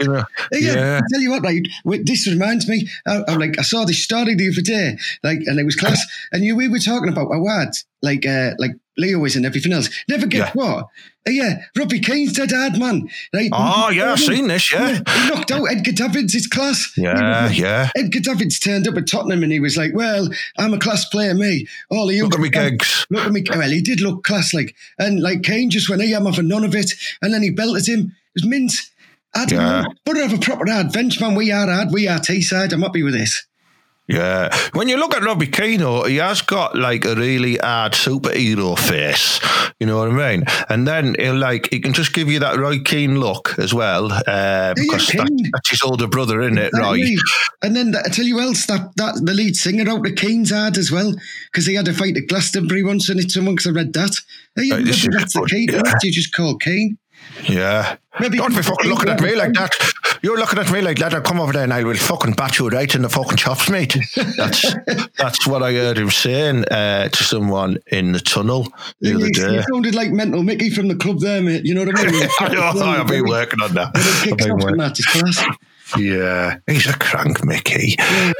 [0.00, 1.00] You know, Yeah, yeah.
[1.02, 1.66] I tell you what, right?
[2.04, 2.88] This reminds me.
[3.06, 6.02] I, I'm like, I saw this story the other day, like, and it was class.
[6.32, 9.90] And you, we were talking about Awad, like, uh, like Leo is and everything else.
[10.08, 10.86] Never guess what?
[11.28, 13.08] Uh, yeah, Robbie Keane's dead hard, man.
[13.34, 13.50] Right?
[13.52, 14.92] Oh, yeah, I've seen this, yeah.
[15.06, 16.92] He knocked out Edgar Davids, his class.
[16.96, 17.90] Yeah, yeah.
[17.96, 20.28] Edgar Davids turned up at Tottenham and he was like, "Well,
[20.58, 21.66] I'm a class player, me.
[21.90, 23.06] All you, Look at me gigs.
[23.10, 23.44] Look at me.
[23.48, 26.64] Well, he did look class, like, and like Keane just went, "Hey, I'm having none
[26.64, 28.00] of it," and then he belted him.
[28.34, 28.72] It was mint.
[29.34, 29.82] I don't Yeah.
[30.06, 30.22] know.
[30.22, 31.34] Have a proper hard bench, man.
[31.34, 31.88] We are hard.
[31.92, 32.72] We are Teesside.
[32.72, 33.46] I'm happy with this.
[34.08, 34.56] Yeah.
[34.72, 39.40] When you look at Robbie Keane, he has got like a really hard superhero face.
[39.80, 40.44] You know what I mean?
[40.68, 44.12] And then he'll like he can just give you that Roy Keane look as well.
[44.12, 47.16] Uh, because that, that's his older brother, isn't it, Roy?
[47.62, 50.78] And then I tell you else that, that the lead singer out of Keane's ad
[50.78, 51.12] as well,
[51.50, 54.14] because he had a fight at Glastonbury once and it's someone because I read that.
[54.54, 55.68] Hey, right, maybe that's the Keane.
[55.68, 55.94] Yeah.
[56.02, 56.96] You just call Keane.
[57.48, 57.96] Yeah.
[58.20, 59.72] Maybe Don't be fucking looking at me like that.
[60.22, 61.14] You're looking at me like that.
[61.14, 63.68] I'll come over there and I will fucking bat you right in the fucking chops,
[63.70, 63.96] mate.
[64.36, 64.74] That's
[65.18, 68.68] that's what I heard him saying uh, to someone in the tunnel
[69.00, 69.54] the you, other day.
[69.54, 71.64] You sounded like Mental Mickey from the club there, mate.
[71.64, 72.28] You know what I mean?
[72.40, 73.90] I know, I've been working on that.
[73.94, 74.76] I've been working.
[74.78, 75.58] That.
[75.96, 77.96] Yeah, he's a crank Mickey.
[77.98, 78.32] Yeah.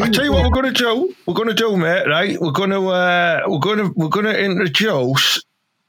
[0.00, 1.14] I tell you what, we're going to do.
[1.26, 2.08] We're going to do, mate.
[2.08, 2.40] Right?
[2.40, 5.42] We're going to uh, we're going to we're going to introduce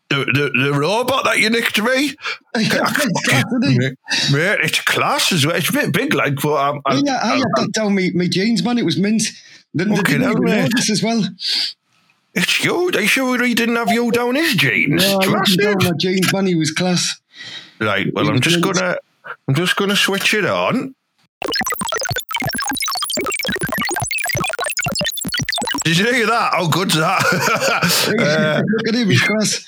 [0.10, 2.16] the, the, the robot that you nicked me.
[2.56, 3.98] mate,
[4.32, 5.56] mate, it's class as well.
[5.56, 8.28] It's a bit big, like, but I'm, I'm, yeah, I had that down my, my
[8.28, 8.78] jeans, man.
[8.78, 9.24] It was mint.
[9.74, 10.90] The, the, okay, the, mate.
[10.90, 11.24] as well.
[12.36, 12.92] It's you.
[12.92, 15.04] They sure he didn't have you down his jeans.
[15.04, 16.48] No, I down my jeans, man.
[16.48, 17.20] He was class.
[17.80, 18.12] Right.
[18.14, 18.98] Well, I'm just gonna
[19.48, 20.96] I'm just gonna switch it on.
[25.84, 26.54] Did you hear that?
[26.54, 27.22] How good's that?
[28.08, 29.66] uh, Look at him, he's class.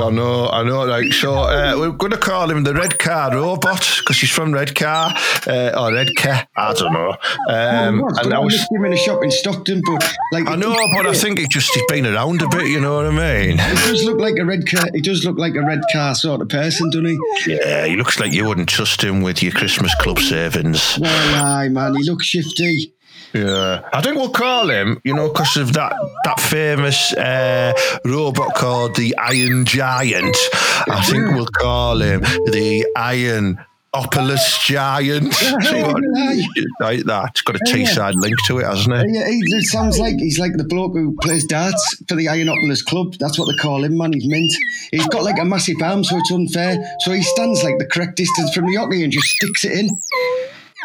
[0.00, 0.84] I know, I know.
[0.84, 4.52] Like, so uh, we're going to call him the Red Car Robot because he's from
[4.52, 5.12] Redcar
[5.48, 6.46] uh, or Redcar.
[6.56, 7.10] I don't know.
[7.48, 10.76] Um, oh, and I was him in a shop in Stockton, but like I know,
[10.94, 12.68] but I think he just he's been around a bit.
[12.68, 13.58] You know what I mean?
[13.58, 14.86] He does look like a red car.
[14.94, 17.18] He does look like a red car sort of person, doesn't he?
[17.54, 20.96] Yeah, he looks like you wouldn't trust him with your Christmas club savings.
[21.00, 22.92] Well, aye, man, he looks shifty.
[23.36, 25.92] Yeah, I think we'll call him, you know, because of that
[26.24, 27.72] that famous uh,
[28.04, 30.36] robot called the Iron Giant.
[30.88, 33.58] I think we'll call him the Iron
[33.96, 35.24] Opulus Giant.
[36.80, 37.30] like that.
[37.30, 39.06] It's got a Teesside link to it, hasn't it?
[39.10, 43.14] Yeah, he, sounds like he's like the bloke who plays darts for the Ironopolis Club.
[43.18, 44.12] That's what they call him, man.
[44.12, 44.52] He's mint.
[44.90, 46.76] He's got like a massive arm, so it's unfair.
[47.00, 49.88] So he stands like the correct distance from the oche and just sticks it in.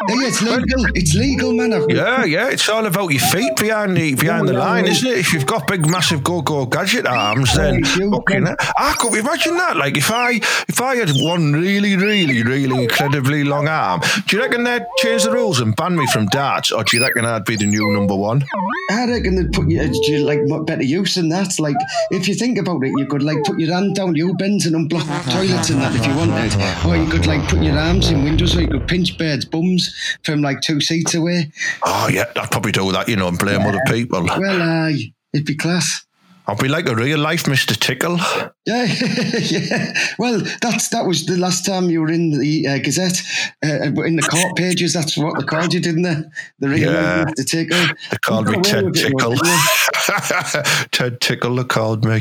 [0.08, 0.86] Yeah, it's legal.
[0.94, 1.70] It's legal, man.
[1.88, 2.48] Yeah, yeah.
[2.48, 5.18] It's all about your feet behind the behind the line, isn't it?
[5.18, 8.46] If you've got big, massive go-go gadget arms, then fucking.
[8.76, 9.76] I could imagine that.
[9.76, 14.42] Like if I if I had one really, really, really incredibly long arm, do you
[14.42, 17.44] reckon they'd change the rules and ban me from darts, or do you reckon I'd
[17.44, 18.44] be the new number one?
[18.90, 21.58] I reckon they'd put you uh, to like better use than that.
[21.60, 21.76] Like
[22.10, 24.74] if you think about it, you could like put your hand down your bins and
[24.74, 26.52] unblock toilets and that if you wanted,
[26.86, 29.81] or you could like put your arms in windows, or you could pinch birds' bums
[30.22, 31.52] from like two seats away.
[31.82, 33.68] Oh yeah, I'd probably do that, you know, and blame yeah.
[33.68, 34.24] other people.
[34.24, 34.92] Well, uh,
[35.32, 36.04] it'd be class.
[36.46, 37.76] I'll be like a real life Mr.
[37.78, 38.18] Tickle.
[38.66, 38.84] Yeah,
[39.38, 39.94] yeah.
[40.18, 43.22] Well, that's that was the last time you were in the uh, Gazette,
[43.64, 44.92] uh, in the court pages.
[44.92, 46.16] That's what they called you, didn't they?
[46.58, 47.24] The real yeah.
[47.24, 47.46] Mr.
[47.46, 47.96] Tickle.
[48.10, 49.36] They called me Ted Tickle.
[50.90, 51.54] Ted Tickle.
[51.54, 52.20] They called me.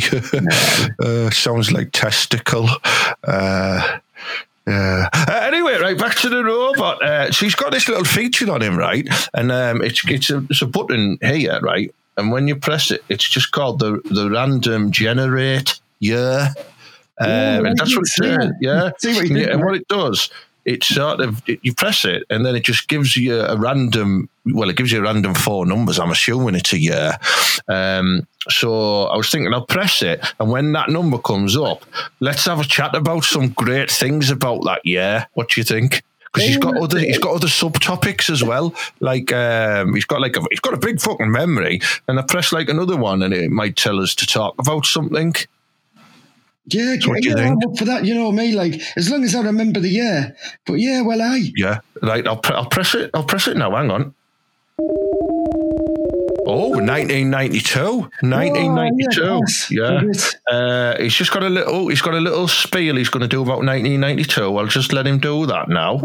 [1.04, 2.70] uh, sounds like testicle.
[3.24, 3.98] Uh,
[4.68, 5.10] yeah.
[5.14, 7.02] Uh, anyway, right back to the robot.
[7.04, 9.08] Uh, so he's got this little feature on him, right?
[9.34, 11.94] And um, it's it's a, it's a button here, right?
[12.18, 16.54] And when you press it, it's just called the the random generate year.
[17.20, 18.54] Um, Ooh, and that's what it's.
[18.62, 18.92] Yeah.
[19.00, 20.30] See what yeah, and what it does
[20.66, 24.70] it sort of you press it and then it just gives you a random well
[24.70, 27.14] it gives you a random four numbers i'm assuming it's a year
[27.68, 31.84] um, so i was thinking i'll press it and when that number comes up
[32.20, 36.04] let's have a chat about some great things about that year what do you think
[36.34, 38.74] because he's got other he's got other subtopics as well.
[39.00, 42.54] Like um, he's got like a, he's got a big fucking memory, and I press
[42.54, 45.34] like another one, and it might tell us to talk about something.
[46.66, 47.78] Yeah, so what do you think?
[47.78, 48.54] for that, you know me.
[48.54, 50.36] Like as long as I remember the year.
[50.66, 52.26] But yeah, well, I yeah, right.
[52.28, 53.10] I'll I'll press it.
[53.14, 53.76] I'll press it now.
[53.76, 54.14] Hang on.
[56.48, 57.80] Oh, 1992.
[58.22, 59.22] 1992.
[59.24, 60.02] Oh, yeah.
[60.02, 60.56] yeah.
[60.56, 61.88] Uh, he's just got a little.
[61.88, 62.96] He's got a little spiel.
[62.96, 64.58] He's going to do about 1992.
[64.58, 66.00] I'll just let him do that now.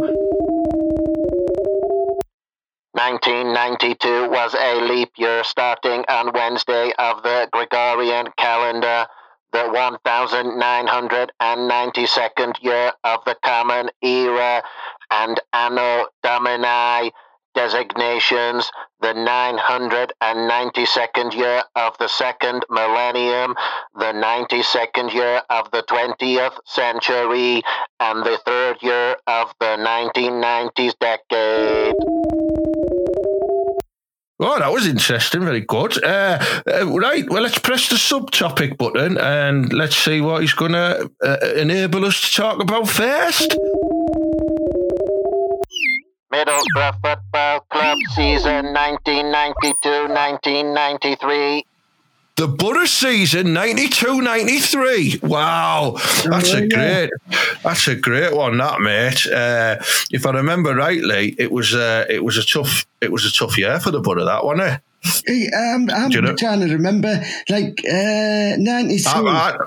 [2.96, 9.06] 1992 was a leap year starting on Wednesday of the Gregorian calendar
[9.56, 9.64] the
[11.40, 14.62] 1992nd year of the Common Era,
[15.10, 17.12] and Anno Domini
[17.54, 23.54] designations, the 992nd year of the second millennium,
[23.94, 27.62] the 92nd year of the 20th century,
[27.98, 32.25] and the third year of the 1990s decade.
[34.38, 35.44] Oh, that was interesting.
[35.44, 36.02] Very good.
[36.04, 36.38] Uh,
[36.70, 37.26] uh, right.
[37.28, 42.04] Well, let's press the subtopic button and let's see what he's going to uh, enable
[42.04, 43.56] us to talk about first.
[46.30, 51.62] Middlesbrough Football Club season 1992-1993.
[52.36, 55.20] The Boro season 92 93.
[55.22, 55.96] Wow.
[56.24, 57.10] That's a great
[57.62, 59.26] that's a great one, that mate.
[59.26, 59.76] Uh,
[60.10, 63.56] if I remember rightly, it was uh, it was a tough it was a tough
[63.56, 64.80] year for the Boro, that wasn't it?
[65.26, 69.08] Hey, I'm, I'm you know- trying to remember, like, uh, 92.
[69.08, 69.58] Uh, uh, ni-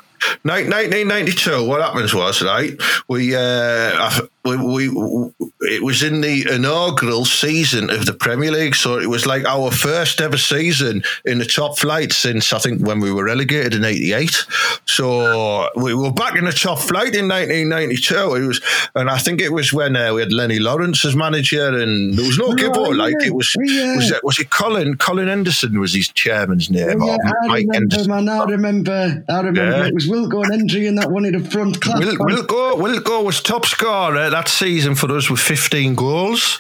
[0.44, 2.74] 1992, what happens was, right,
[3.08, 4.12] we, uh,
[4.46, 9.26] we, we, it was in the inaugural season of the Premier League, so it was
[9.26, 13.26] like our first ever season in the top flight since, I think, when we were
[13.26, 14.46] relegated in 88.
[14.86, 18.36] So we were back in the top flight in 1992.
[18.36, 18.62] It was,
[18.96, 22.26] and I think it was when uh, we had Lennie Lawrence as manager, and there
[22.26, 22.96] was no Oh, give up.
[22.96, 23.96] Like, it was, Yeah.
[23.98, 27.02] was it, was it Colin, Colin Henderson was his chairman's name?
[27.04, 27.18] Yeah,
[27.50, 28.28] I remember, man.
[28.30, 29.24] I remember.
[29.30, 29.62] I remember.
[29.78, 29.86] Yeah.
[29.88, 32.00] It was Wilco and Hendrie in that one in the front class.
[32.00, 36.60] Will, Wilco, Wilco was top scorer that season for us with 15 goals.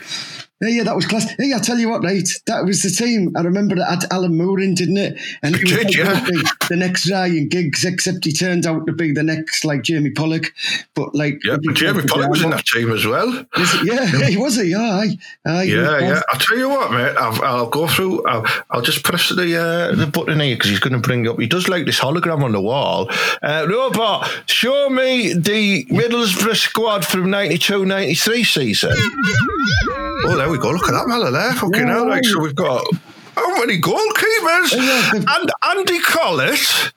[0.62, 1.26] Yeah, yeah, that was class.
[1.38, 2.28] Hey, I tell you what, right?
[2.48, 3.34] That was the team.
[3.38, 5.18] I remember that had Alan Moore in, didn't it?
[5.42, 6.06] And he was Did like ya?
[6.70, 10.54] the next Ryan Giggs, except he turned out to be the next like Jamie Pollock.
[10.96, 13.28] But like, Yeah, but Jamie Pollock was in that team as well.
[13.58, 13.84] Was?
[13.86, 14.76] Yeah, he was he?
[14.76, 15.66] Aye, aye.
[15.66, 16.02] he Yeah, was.
[16.04, 16.22] yeah.
[16.32, 17.16] I'll tell you what, mate.
[17.18, 18.26] I'll, I'll go through.
[18.28, 21.40] I'll, I'll just press the uh, the button here because he's going to bring up.
[21.40, 23.10] He does like this hologram on the wall.
[23.42, 28.94] Uh, Robot, show me the Middlesbrough squad from 92-93 season.
[30.26, 30.72] Oh, there we go.
[30.72, 31.54] Look at that fella there.
[31.54, 32.10] Fucking Yeah, hell!
[32.10, 32.86] Like, so we've got
[33.36, 34.74] how many goalkeepers?
[34.76, 36.92] Yeah, and Andy Collett.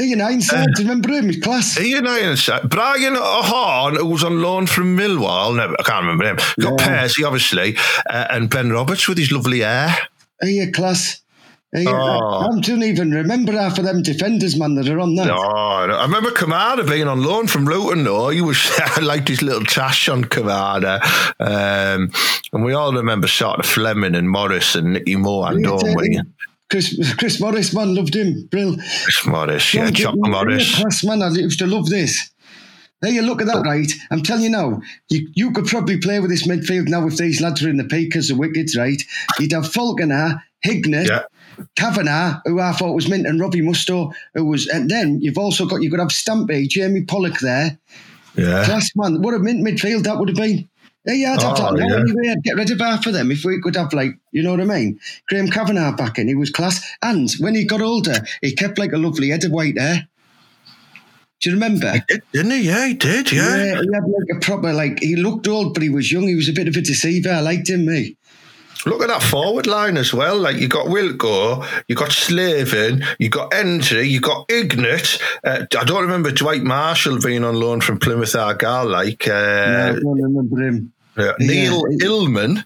[0.00, 1.26] Ian Ironside, do you remember him?
[1.28, 1.78] His class.
[1.80, 6.36] Ian Ironside, Brian O'Horn, who was on loan from Millwall, never, I can't remember him.
[6.60, 6.86] Got Yeah.
[7.04, 7.76] Pearsie, obviously,
[8.10, 9.96] uh, and Ben Roberts with his lovely hair.
[10.40, 11.22] Hey, class.
[11.72, 11.92] Hey, Oh.
[12.56, 15.26] I, don't even remember half of them defenders, man, that are on that.
[15.26, 18.28] No, I remember Kamara being on loan from Luton, though.
[18.30, 21.02] He was I liked his little tash on Kamara.
[21.40, 22.10] Um,
[22.52, 25.96] and we all remember sort of Fleming and Morris and Nicky Moore, and Yeah, don't
[25.96, 26.20] we?
[26.70, 28.46] Chris, Chris Morris, man, loved him.
[28.50, 28.76] Brill.
[28.76, 30.74] Chris Morris, yeah, Gittens, Morris.
[30.80, 32.30] Class, man, I used to love this.
[33.02, 33.92] There you look at that, right?
[34.10, 37.40] I'm telling you now, you, you could probably play with this midfield now if these
[37.40, 39.00] lads were in the peakers, the wickets, right?
[39.38, 41.22] You'd have Falconer, Hignett, Yeah.
[41.76, 45.66] Kavanagh, who I thought was mint, and Robbie Mustoe, who was, and then you've also
[45.66, 47.78] got, you could have Stampy, Jamie Pollock there.
[48.36, 48.64] Yeah.
[48.64, 49.22] Class, man.
[49.22, 50.68] What a mint midfield that would have been.
[51.06, 51.96] Yeah, yeah, I'd have Oh, that yeah.
[52.00, 52.28] anyway.
[52.32, 54.60] I'd get rid of half of them if we could have, like, you know what
[54.60, 54.98] I mean?
[55.28, 56.84] Graham Kavanagh back in, he was class.
[57.02, 60.08] And when he got older, he kept like a lovely head of white hair.
[61.40, 61.92] Do you remember?
[62.08, 62.62] Did- Didn't he?
[62.62, 63.56] Yeah, he did, yeah.
[63.56, 66.26] he had like a proper, like, he looked old, but he was young.
[66.26, 67.30] He was a bit of a deceiver.
[67.30, 68.16] I liked him, me.
[68.86, 70.38] Look at that forward line as well.
[70.38, 75.20] Like you got Wilco, you got Slaven, you got Hendrie, you got Hignett.
[75.44, 78.86] Uh, I don't remember Dwight Marshall being on loan from Plymouth Argyle.
[78.88, 80.92] Like Yeah, I uh, don't remember him.
[81.18, 81.32] uh, Yeah.
[81.40, 82.64] Neil Illman.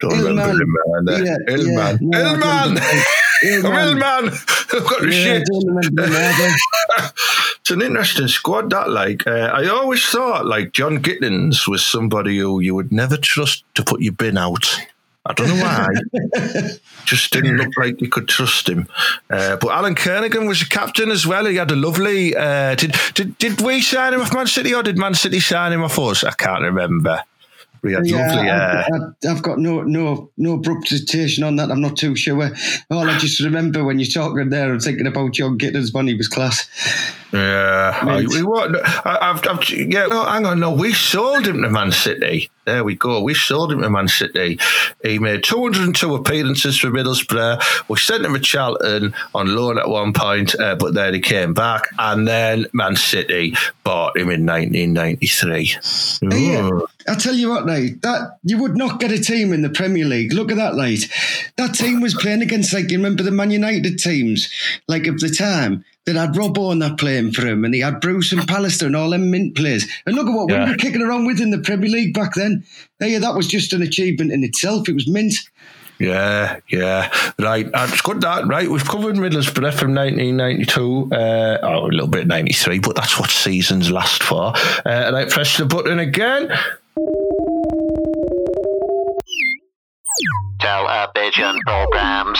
[0.00, 1.24] Don't remember him, man.
[1.26, 1.98] Yeah, Uh, Illman.
[2.00, 2.32] yeah.
[2.32, 2.76] No, Illman.
[3.44, 4.00] Illman.
[4.00, 4.74] Illman.
[4.74, 5.44] I've got the Yeah, shit.
[5.46, 6.54] don't remember him either.
[7.60, 8.90] It's an interesting squad, that.
[8.90, 13.62] Like, uh, I always thought, like, John Gittens was somebody who you would never trust
[13.76, 14.68] to put your bin out.
[15.24, 15.88] I don't know why.
[17.04, 18.88] Just didn't look like you could trust him.
[19.30, 21.46] Uh, but Alan Kernaghan was a captain as well.
[21.46, 22.34] He had a lovely.
[22.34, 25.72] Uh, did, did did we sign him off Man City or did Man City sign
[25.72, 26.24] him off us?
[26.24, 27.22] I can't remember.
[27.82, 28.48] We had lovely.
[28.48, 31.70] Uh, I've, I've- I've got no no no representation on that.
[31.70, 32.50] I'm not too sure.
[32.90, 36.14] All I just remember when you're talking there, I'm thinking about John Gittens when he
[36.14, 36.68] was class.
[37.32, 38.76] Yeah, I, we what?
[39.06, 40.06] I've, I've, yeah.
[40.06, 40.60] No, hang on.
[40.60, 42.50] No, we sold him to Man City.
[42.66, 43.22] There we go.
[43.22, 44.58] We sold him to Man City.
[45.02, 47.88] He made 202 appearances for Middlesbrough.
[47.88, 51.54] We sent him to Charlton on loan at one point, uh, but then he came
[51.54, 55.76] back, and then Man City bought him in 1993.
[56.30, 56.70] Yeah.
[57.08, 60.04] I tell you what, right, that you would not get a team in the Premier
[60.04, 60.34] League.
[60.34, 61.02] Look at that, right?
[61.56, 64.52] That team was playing against, like, you remember the Man United teams,
[64.86, 68.00] like of the time that had Robbo and that playing for him, and he had
[68.00, 69.86] Bruce and Pallister and all them mint players.
[70.06, 70.64] And look at what Yeah.
[70.64, 72.64] we were kicking around with in the Premier League back then.
[73.00, 74.88] Yeah, that was just an achievement in itself.
[74.88, 75.34] It was mint.
[76.00, 77.66] Yeah, yeah, right.
[77.72, 78.68] Uh, It's good that right.
[78.68, 83.88] We've covered Middlesbrough from 1992, uh, oh, a little bit 93, but that's what seasons
[83.88, 84.52] last for.
[84.84, 86.48] Uh, right, press the button again.
[90.60, 92.38] Television programs.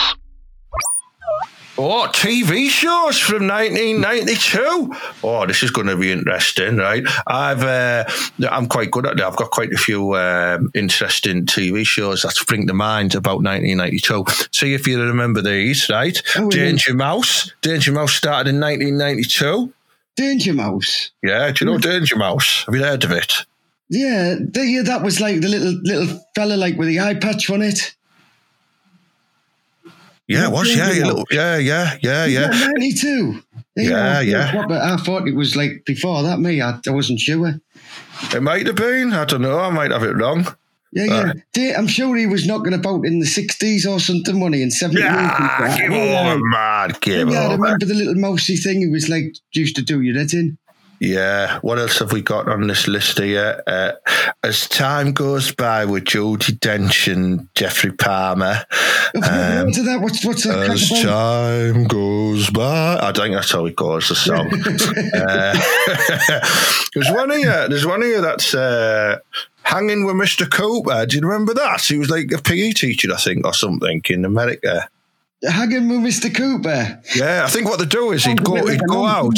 [1.75, 4.93] Oh, TV shows from 1992.
[5.23, 7.03] Oh, this is going to be interesting, right?
[7.25, 8.05] I've, uh,
[8.47, 9.25] I'm quite good at that.
[9.25, 14.25] I've got quite a few um, interesting TV shows that spring to mind about 1992.
[14.51, 16.21] See if you remember these, right?
[16.35, 16.49] Oh, yeah.
[16.49, 17.51] Danger Mouse.
[17.61, 19.73] Danger Mouse started in 1992.
[20.15, 21.09] Danger Mouse.
[21.23, 22.65] Yeah, do you know Danger Mouse?
[22.65, 23.33] Have you heard of it?
[23.89, 27.49] Yeah, the, yeah, that was like the little little fella like with the eye patch
[27.49, 27.95] on it.
[30.27, 30.75] Yeah, it was.
[30.75, 32.47] Yeah, yeah, little, yeah, yeah, yeah, yeah.
[32.47, 33.41] ninety two.
[33.75, 34.65] Yeah, yeah.
[34.67, 36.39] But I thought it was like before that.
[36.39, 37.55] Me, I, I wasn't sure.
[38.33, 39.13] It might have been.
[39.13, 39.59] I don't know.
[39.59, 40.47] I might have it wrong.
[40.93, 41.71] Yeah, yeah.
[41.73, 44.69] Uh, I'm sure he was knocking about in the 60s or something, when he in
[44.69, 44.99] 70s.
[44.99, 46.93] Yeah, give over, man.
[47.01, 50.15] Give yeah, I remember the little mousy thing he was like, used to do your
[50.15, 50.57] head in.
[51.03, 51.59] Yeah.
[51.59, 53.61] What else have we got on this list here?
[53.67, 53.91] Uh,
[54.41, 58.63] as time goes by with Judi Dench and Geoffrey Palmer.
[59.13, 59.99] Heard of that.
[60.01, 60.69] What's, what's that?
[60.69, 64.07] As time goes by, I think that's how it goes.
[64.07, 64.47] The song.
[65.13, 67.67] uh, there's one here.
[67.67, 69.19] There's one here that's uh,
[69.63, 70.49] hanging with Mr.
[70.49, 71.05] Cooper.
[71.05, 71.81] Do you remember that?
[71.81, 74.87] He was like a PE teacher, I think, or something in America.
[75.43, 76.33] Hanging with Mr.
[76.33, 77.01] Cooper.
[77.13, 79.37] Yeah, I think what they do is he'd go, he'd go out.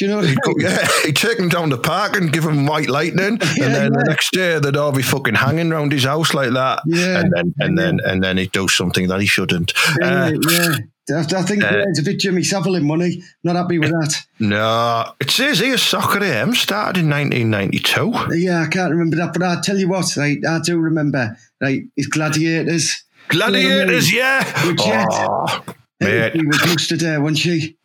[0.00, 0.66] Do you know what I He'd go, mean?
[0.66, 3.92] yeah, he'd take him down the park and give him white lightning, Yeah, and then
[3.92, 6.80] the next day they'd all be fucking hanging around his house like that.
[6.86, 7.20] Yeah.
[7.20, 9.74] and then and then and then he'd do something that he shouldn't.
[10.02, 10.76] Uh, yeah,
[11.10, 11.16] yeah.
[11.18, 13.22] I, I think uh, it's a bit Jimmy Savile in money.
[13.44, 14.16] Not happy with that.
[14.38, 18.38] no, it says here Soccer AM started in 1992.
[18.38, 21.36] Yeah, I can't remember that, but I tell you what, right, I do remember.
[21.60, 23.04] Right, it's Gladiators.
[23.28, 24.66] Gladiators, yeah.
[24.66, 25.06] With Jet.
[25.10, 25.62] Oh,
[26.00, 27.76] mate, He was mustard there, wasn't she?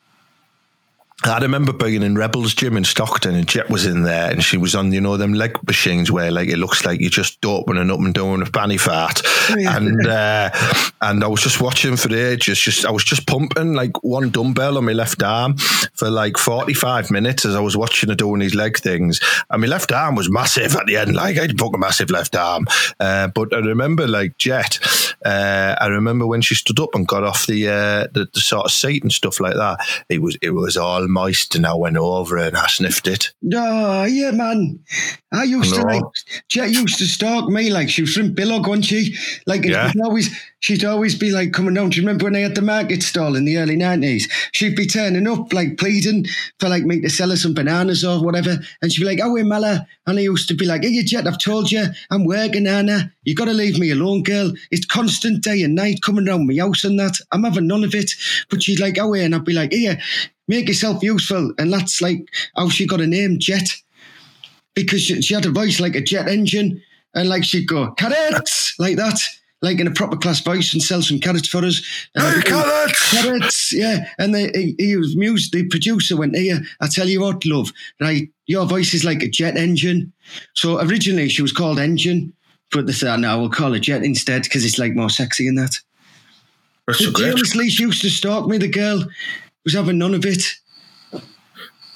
[1.23, 4.57] I remember being in Rebels Gym in Stockton and Jet was in there and she
[4.57, 7.89] was on, you know, them leg machines where like it looks like you're just opening
[7.89, 9.21] up and doing a fanny fart.
[9.55, 9.77] Yeah.
[9.77, 10.51] And uh,
[11.01, 12.59] and I was just watching for ages.
[12.59, 15.55] Just I was just pumping like one dumbbell on my left arm
[15.93, 19.21] for like 45 minutes as I was watching her doing these leg things.
[19.49, 21.15] And my left arm was massive at the end.
[21.15, 22.67] Like I had a fucking massive left arm.
[22.99, 24.79] Uh, but I remember like Jet,
[25.23, 28.65] uh, I remember when she stood up and got off the, uh, the the sort
[28.65, 29.79] of seat and stuff like that.
[30.09, 33.31] It was it was all moist, and I went over and I sniffed it.
[33.53, 34.79] Oh, yeah, man.
[35.33, 36.03] I used to like,
[36.49, 39.15] Jet used to stalk me like she was from Billog, wasn't she?
[39.45, 39.91] Like, Yeah.
[39.91, 40.29] she'd always,
[40.65, 41.91] she'd always be like coming down.
[41.91, 44.23] Do you remember when I had the market stall in the early 90s?
[44.51, 46.25] She'd be turning up, like pleading
[46.59, 48.57] for like me to sell her some bananas or whatever.
[48.81, 49.85] And she'd be like, oh, Mala.
[50.07, 53.13] And I used to be like, hey, Jet, I've told you, I'm working, Anna.
[53.25, 54.53] You got to leave me alone, girl.
[54.71, 57.19] It's constant day and night coming round my house and that.
[57.31, 58.11] I'm having none of it.
[58.49, 60.01] But she'd like, oh, and I'd be like, yeah,
[60.47, 61.53] make yourself useful.
[61.59, 63.69] And that's like how she got a name, Jet
[64.73, 66.81] because she, she had a voice like a jet engine,
[67.13, 69.17] and like she'd go carrots like that,
[69.65, 71.81] like in a proper class voice, and sell some carrots for us.
[72.15, 73.11] And Hey, I'd be like, carrots!
[73.11, 74.09] carrots, yeah.
[74.17, 75.51] And the, he, he was music.
[75.51, 78.29] The producer went, "Here, I tell you what, love, right?
[78.47, 80.13] Your voice is like a jet engine."
[80.53, 82.31] So originally she was called Engine,
[82.71, 85.47] but they said, ah, "No, we'll call her Jet instead because it's like more sexy
[85.47, 85.79] in that."
[86.87, 87.33] That's so great.
[87.33, 88.57] honestly, she used to stalk me.
[88.57, 89.05] The girl
[89.63, 90.43] was having none of it.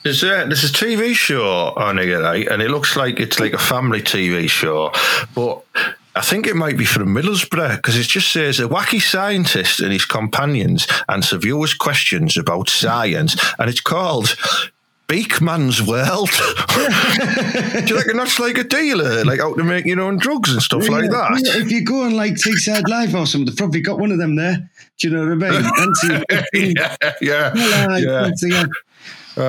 [0.03, 2.47] There's a, there's a TV show on here, right?
[2.47, 4.91] And it looks like it's like a family TV show,
[5.35, 5.63] but
[6.15, 9.93] I think it might be from Middlesbrough because it just says a wacky scientist and
[9.93, 14.35] his companions answer viewers' questions about science, and it's called.
[15.07, 16.29] Beakman's World.
[17.87, 20.61] Do you reckon that's like a dealer, like out to make your own drugs and
[20.61, 21.41] stuff like that?
[21.43, 24.19] yeah, if you go on like Teesside Live or something, they've probably got one of
[24.19, 24.69] them there.
[24.99, 25.61] Do you know what I
[26.53, 26.75] mean?
[27.21, 28.65] Yeah, yeah, yeah.
[29.39, 29.45] Yeah.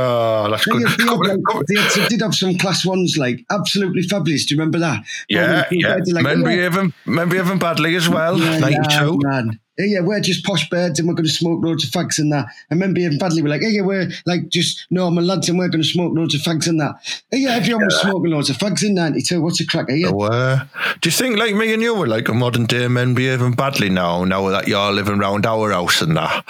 [0.47, 0.83] Oh, that's good.
[0.83, 4.47] they had, Couple of- they had- they did have some class ones, like absolutely fabulous.
[4.47, 5.05] Do you remember that?
[5.29, 5.97] Yeah, yeah.
[5.97, 8.39] bed, like, yeah, even, remember even badly as well.
[8.39, 9.61] yeah, Ninety yeah, man.
[9.79, 12.31] Yeah, yeah, we're just posh birds and we're going to smoke loads of fags and
[12.33, 12.45] that.
[12.71, 15.69] I remember even badly, we're like, hey, yeah, we're like just normal lads and we're
[15.71, 16.97] going to smoke loads of fags and that.
[17.33, 19.41] Yeah, everyone was smoking loads of fags in 92.
[19.41, 19.87] What's a crack?
[19.89, 20.11] Hey, yeah.
[20.11, 20.69] Were.
[21.01, 23.89] Do you think like me and you were like a modern day men behaving badly
[23.89, 24.25] now?
[24.25, 26.45] Now that you're living round our house and that.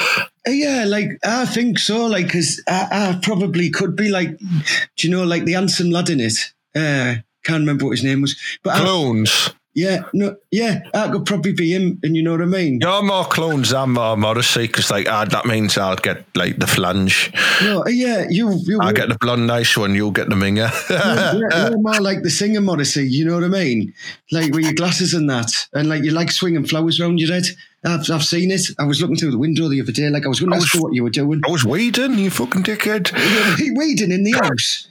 [0.46, 2.06] Uh, Yeah, like I think so.
[2.06, 6.10] Like, because I, I probably could be like, do you know, like the handsome lad
[6.10, 6.34] in it?
[6.74, 9.50] Uh, can't remember what his name was, but I, Clunes.
[9.74, 11.98] yeah, no, yeah, I could probably be him.
[12.02, 12.80] And you know what I mean?
[12.80, 16.66] You're more Clunes than more Morrissey because like ah, that means I'll get like the
[16.66, 17.32] flange.
[17.62, 19.94] No, uh, yeah, you, you, I get the blonde nice one.
[19.94, 20.70] You'll get the minger.
[21.38, 23.08] you're, you're more like the singer Morrissey.
[23.08, 23.94] You know what I mean?
[24.30, 27.46] Like with your glasses and that, and like you like swinging flowers around your head.
[27.82, 28.60] I've, I've seen it.
[28.78, 30.10] I was looking through the window the other day.
[30.10, 31.40] Like I was going to I ask you was- what you were doing.
[31.46, 33.10] I was weeding, you fucking dickhead.
[33.58, 34.86] You weeding in the house.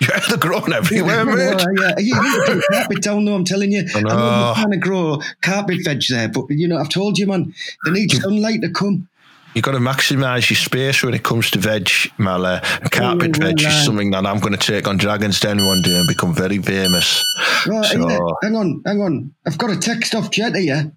[0.00, 1.64] Yeah, they're growing everywhere, mate.
[1.78, 3.84] Yeah, you need to carpet down though, I'm telling you.
[3.94, 7.54] I'm not trying to grow carpet veg there, but you know, I've told you, man,
[7.84, 9.08] they need sunlight to come.
[9.54, 12.60] You've got to maximise your space when it comes to veg, Mala.
[12.90, 15.80] Carpet Oh, veg well, is something that I'm going to take on Dragon's Den one
[15.80, 17.24] day and become very famous.
[17.66, 19.32] Right, So- hang on, hang on.
[19.46, 20.92] I've got a text off Jet here.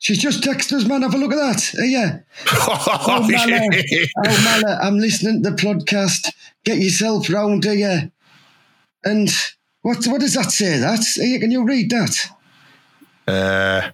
[0.00, 1.02] She's just texted us, man.
[1.02, 1.74] Have a look at that.
[1.78, 2.18] Uh, yeah.
[2.58, 3.68] Oh, Mala.
[4.26, 6.32] Oh, Mala, I'm listening to the podcast.
[6.64, 8.10] Get yourself round here.
[9.04, 9.30] And
[9.82, 10.78] What what does that say?
[10.78, 11.00] That
[11.40, 12.16] can you read that?
[13.26, 13.90] Uh,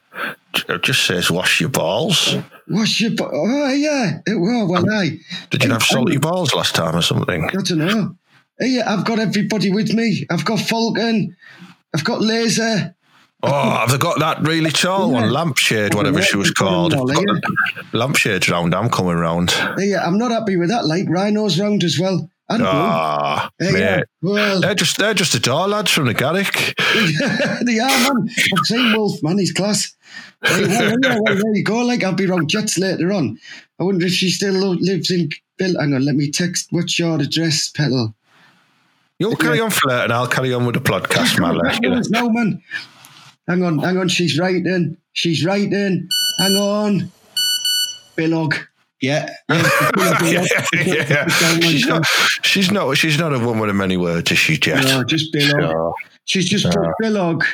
[0.68, 2.36] it just says wash your balls.
[2.68, 4.20] Wash your bo- oh yeah.
[4.26, 5.18] It, well, well, I
[5.50, 7.44] Did you have salty balls last time or something?
[7.44, 8.16] I don't know.
[8.58, 10.26] Hey, I've got everybody with me.
[10.30, 11.36] I've got Falcon.
[11.94, 12.95] I've got Laser.
[13.42, 15.30] Oh, have they got that really tall one?
[15.30, 16.92] Lampshade, whatever she was called.
[16.94, 17.24] Yeah.
[17.24, 19.54] Got Lampshade's round, I'm coming round.
[19.78, 20.86] Yeah, I'm not happy with that.
[20.86, 22.28] Like Rhino's round as well.
[22.48, 22.62] And.
[22.64, 24.02] Ah, Hey, yeah.
[24.22, 26.74] Well, They're just they're just the door lads from the Garrick.
[27.66, 28.28] they are, man.
[28.56, 29.38] I've seen Wolf, man.
[29.38, 29.94] He's class.
[30.44, 31.78] Hey, well, yeah, well, there you go.
[31.84, 33.38] Like, I'll be round Jets later on.
[33.78, 35.28] I wonder if she still lives in
[35.58, 35.78] Bill.
[35.78, 36.68] Hang on, let me text.
[36.70, 38.14] What's your address, Petal?
[39.18, 41.56] You'll carry on flirting, I'll carry on with the podcast, man.
[41.56, 42.02] like, you know.
[42.10, 42.62] No, man.
[43.48, 44.08] Hang on, hang on.
[44.08, 44.96] She's writing.
[45.12, 46.08] She's writing.
[46.38, 47.12] Hang on.
[48.16, 48.54] Billog.
[49.00, 49.28] Yeah.
[49.48, 50.44] yeah,
[50.74, 51.26] yeah.
[51.28, 52.06] She's not
[52.42, 54.84] she's not she's not a woman of many words, is she, Jet?
[54.84, 55.60] No, just Billog.
[55.60, 55.94] Sure.
[56.24, 57.44] She's just put Billog.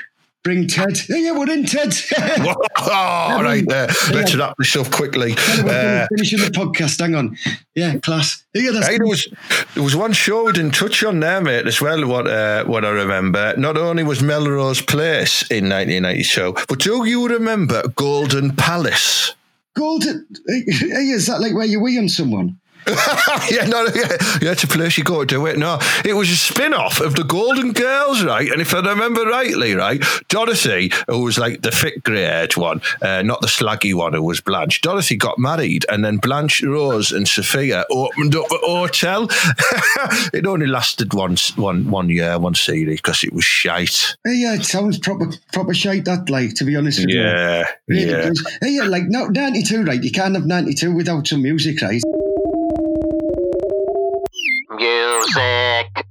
[0.42, 0.98] Bring Ted.
[1.08, 1.94] Yeah, yeah, we're in Ted.
[2.16, 3.88] oh, right there.
[4.12, 5.32] Let's wrap this up quickly.
[5.32, 7.00] Uh, Finishing the podcast.
[7.00, 7.36] Hang on.
[7.74, 8.42] Yeah, class.
[8.52, 9.28] Yeah, that's Hey, there was
[9.74, 12.06] there was one show we didn't touch on there, mate, as well.
[12.06, 17.28] What uh, what I remember, not only was Melrose Place in 1992, but do you
[17.28, 19.34] remember Golden Palace?
[19.74, 20.26] golden.
[20.46, 22.58] Hey, is that like where you wee on someone?
[23.50, 25.56] yeah, no, yeah, yeah, it's a place you go to do it.
[25.56, 28.50] No, it was a spin off of the Golden Girls, right?
[28.50, 32.80] And if I remember rightly, right, Dorothy, who was like the fit grey haired one,
[33.00, 37.12] uh, not the slaggy one who was Blanche, Dorothy got married, and then Blanche, Rose,
[37.12, 39.28] and Sophia opened up a hotel.
[40.32, 44.16] it only lasted one, one, one year, one series, because it was shite.
[44.24, 46.04] Yeah, it sounds proper proper shite.
[46.06, 47.20] That like to be honest with you.
[47.20, 48.30] Yeah, yeah.
[48.62, 50.02] Yeah, like no, 92, right?
[50.02, 52.02] You can't have 92 without some music, right?
[55.26, 56.06] Music.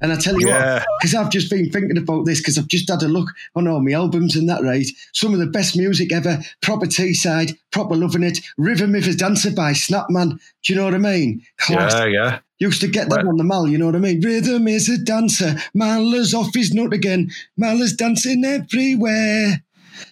[0.00, 0.74] And I tell you Yeah.
[0.74, 3.66] what, because I've just been thinking about this, because I've just had a look on
[3.68, 4.86] all my albums and that, right?
[5.12, 9.72] Some of the best music ever, proper Teesside, proper loving it, River Mivers Dancer by
[9.72, 10.30] Snapman.
[10.64, 11.42] Do you know what I mean?
[11.58, 11.92] Class.
[11.94, 12.38] Yeah, yeah.
[12.58, 14.20] Used to get that Well- on the Mal, you know what I mean?
[14.20, 15.56] Rhythm is a dancer.
[15.74, 17.30] Mala's off his nut again.
[17.56, 19.62] Mala's dancing everywhere.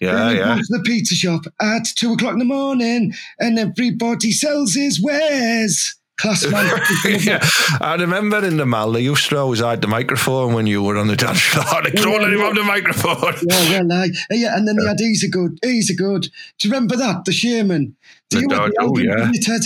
[0.01, 0.55] Yeah, Then yeah.
[0.55, 5.01] goes to the pizza shop at two o'clock in the morning and everybody sells his
[5.01, 5.95] wares.
[6.17, 6.65] Class man.
[7.21, 7.39] yeah,
[7.81, 10.97] I remember in the mall they used to always hide the microphone when you were
[10.97, 11.65] on the dance floor.
[11.83, 13.33] They don't let him have the microphone.
[13.49, 14.09] Yeah, well, aye.
[14.31, 16.29] yeah, and then they had Easy Good, Easy Good.
[16.57, 17.25] Do you remember that?
[17.25, 17.93] The Shamen.
[18.29, 19.15] Do The you have dog- the oh, yeah.
[19.25, 19.61] didn't you, Ted?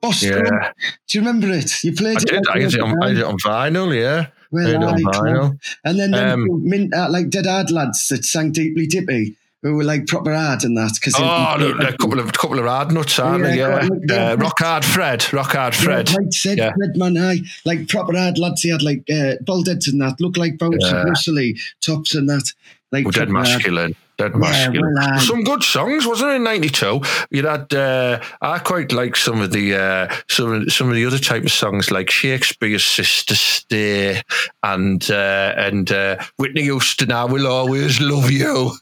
[0.00, 0.46] Boston.
[0.46, 0.72] Yeah.
[1.08, 1.82] Do you remember it?
[1.84, 2.26] You played I it.
[2.28, 2.42] did.
[2.48, 3.94] I had it on, I the it on vinyl.
[3.94, 5.58] Yeah, Well, I on vinyl.
[5.84, 9.84] And then Um, mint, uh, like Dead Hard lads that sang Deeply Dippy, who were
[9.84, 10.98] like proper hard and that.
[11.02, 13.58] Cause Oh, the, the couple of couple of hard nuts, aren't they?
[13.58, 14.30] Yeah, Yeah, yeah.
[14.32, 16.08] uh, Rock Hard Fred, Rock Hard Fred.
[16.10, 16.72] Yeah, right, said Yeah.
[16.76, 17.40] Fred man, aye.
[17.64, 18.62] Like proper hard lads.
[18.62, 20.20] He had like uh, bald heads and that.
[20.20, 21.04] Look like bouncy, Yeah.
[21.04, 22.50] muscly tops and that.
[22.92, 23.32] Like Well, dead hard.
[23.32, 23.94] masculine.
[24.18, 24.94] Dead masculine.
[24.98, 26.34] well, some good songs, wasn't it?
[26.36, 27.00] In '92,
[27.30, 27.72] you had.
[27.72, 31.44] Uh, I quite like some of the uh, some of, some of the other type
[31.44, 34.20] of songs, like Shakespeare's "Sister Stay"
[34.62, 37.12] and uh, and uh, Whitney Houston.
[37.12, 38.72] I will always love you.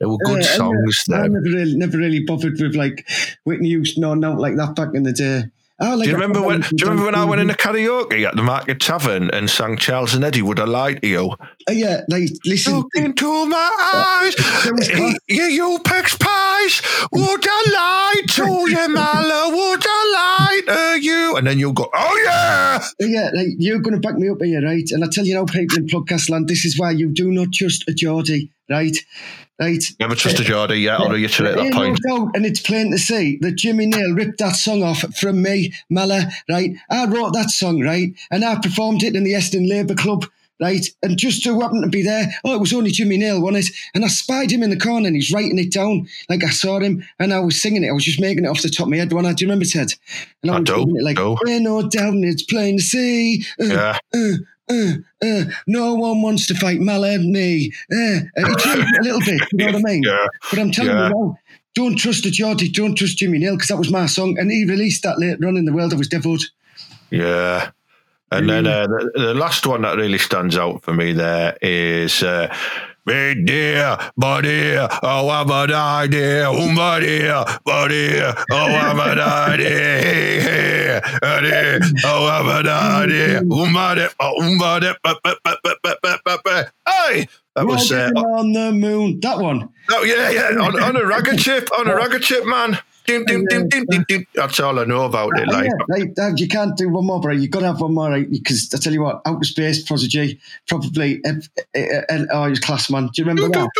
[0.00, 1.04] They were good Yeah, and, uh, songs.
[1.12, 1.32] I Then.
[1.32, 3.08] never really, never really bothered with like
[3.44, 5.44] Whitney Houston or not like that back in the day.
[5.80, 6.60] Oh, like Do you I- remember when?
[6.62, 9.76] Do you remember when I went in a karaoke at the Market Tavern and sang
[9.76, 10.42] Charles and Eddie?
[10.42, 11.36] Would I lie uh, to you?
[11.68, 12.74] Oh, yeah, like listen.
[12.78, 14.88] Look into my oh, eyes, There was
[15.28, 16.82] you, you pigs pies.
[17.12, 19.50] Would I lie to you, Mala?
[19.54, 20.27] Would I lie
[20.68, 21.36] to you?
[21.36, 22.84] And then you'll go, oh yeah.
[23.00, 24.88] Yeah, like you're going to back me up here, right?
[24.90, 27.52] And I tell you now, people in podcast land, this is why you do not
[27.52, 28.96] trust a Geordie, right?
[29.60, 29.82] Right?
[29.90, 30.80] You never trust a Geordie.
[30.80, 31.98] Yeah, I'll reiterate that point.
[32.04, 35.74] no and it's plain to see that Jimmy Nail ripped that song off from me,
[35.90, 36.76] Mala, right?
[36.88, 38.12] I wrote that song, right?
[38.30, 40.26] And I performed it in the Eston Labour Club,
[40.60, 40.84] right?
[41.02, 43.74] And just so happened to be there, oh, it was only Jimmy Nail, wasn't it?
[43.94, 46.08] And I spied him in the corner and he's writing it down.
[46.28, 47.88] Like I saw him and I was singing it.
[47.90, 49.26] I was just making it off the top of my head, one.
[49.26, 49.92] I do you remember, Ted?
[50.42, 51.36] And I was do, it like, do.
[51.48, 53.44] ain't no doubt, and it's plain to see.
[53.60, 53.98] Uh, Yeah.
[54.14, 54.32] uh,
[54.70, 54.92] uh,
[55.24, 57.72] uh, no one wants to fight Mal and me.
[57.90, 58.54] Uh, uh,
[58.98, 60.02] a little bit, you know what I mean?
[60.06, 60.26] Yeah.
[60.50, 61.08] But I'm telling Yeah.
[61.08, 61.38] you now,
[61.74, 64.64] don't trust the Geordie, don't trust Jimmy Nail, because that was my song, and he
[64.64, 65.92] released that later on in the world.
[65.92, 66.40] I was devout.
[67.10, 67.70] Yeah.
[68.30, 72.22] And then uh, the, the last one that really stands out for me there is
[72.22, 72.54] uh,
[73.06, 77.20] Me dear, buddy, oh, I'm an idea, um, buddy,
[77.64, 84.06] buddy, oh, I'm an idea, Hey, hey, buddy, oh, I'm an idea, um, buddy,
[84.58, 86.72] buddy, ba- ba- ba- ba- ba- ba- ba- ba.
[86.86, 87.26] Hey,
[87.56, 89.20] that was, uh, on the moon.
[89.20, 89.70] That one.
[89.90, 92.78] oh, yeah, yeah, on, on a rocket chip, on a rocket chip, man.
[94.34, 95.48] That's all I know about it.
[95.48, 97.32] Like, yeah, like you can't do one more, bro.
[97.32, 98.30] You've got to have one more, right?
[98.30, 101.32] Because I tell you what, outer space, Prodigy, probably, uh,
[101.76, 103.06] uh, uh, oh, he was class, man.
[103.06, 103.70] Do you remember that?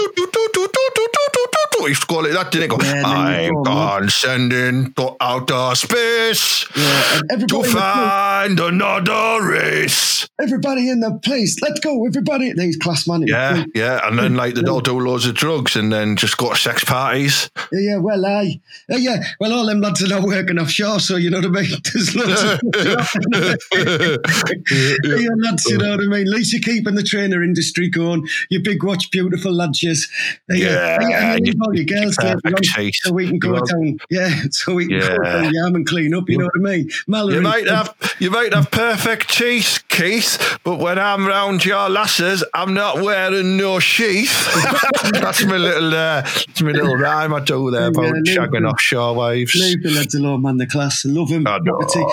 [1.83, 2.77] He used to call it that, didn't he?
[2.77, 10.29] Go, Yeah, and then you I'm condescending to outer space Yeah, to find another race.
[10.41, 12.53] everybody in the place, let's go, everybody.
[12.53, 13.23] He's class, man.
[13.27, 14.01] Yeah, yeah.
[14.07, 16.85] And then, like, they'd all do loads of drugs and then just go to sex
[16.85, 17.51] parties.
[17.73, 21.17] Yeah, yeah, well, I, Yeah, yeah, well, all them lads are now working offshore, so
[21.17, 21.71] you know what I mean?
[21.93, 22.61] There's loads of
[23.73, 26.23] yeah, lads, you know what I mean?
[26.27, 28.27] At least you're keeping the trainer industry going.
[28.51, 30.07] You big watch, beautiful lads, yes.
[30.49, 33.03] Yeah, and you you- leave all your girls perfect along taste.
[33.03, 33.99] so we can go down.
[34.11, 36.91] Yeah, so we can go down arm and clean up, you know what I mean?
[37.07, 37.35] Mallory.
[37.37, 42.45] You might have you might have perfect teeth, Keith, but when I'm round your lasses,
[42.55, 44.47] I'm not wearing no sheath.
[45.13, 49.15] that's my little uh, that's my little rhyme I do there about Yeah, shagging offshore
[49.15, 49.55] wives.
[49.55, 50.57] Leave the lads alone, man.
[50.59, 51.47] The class, I love him.
[51.47, 51.59] I.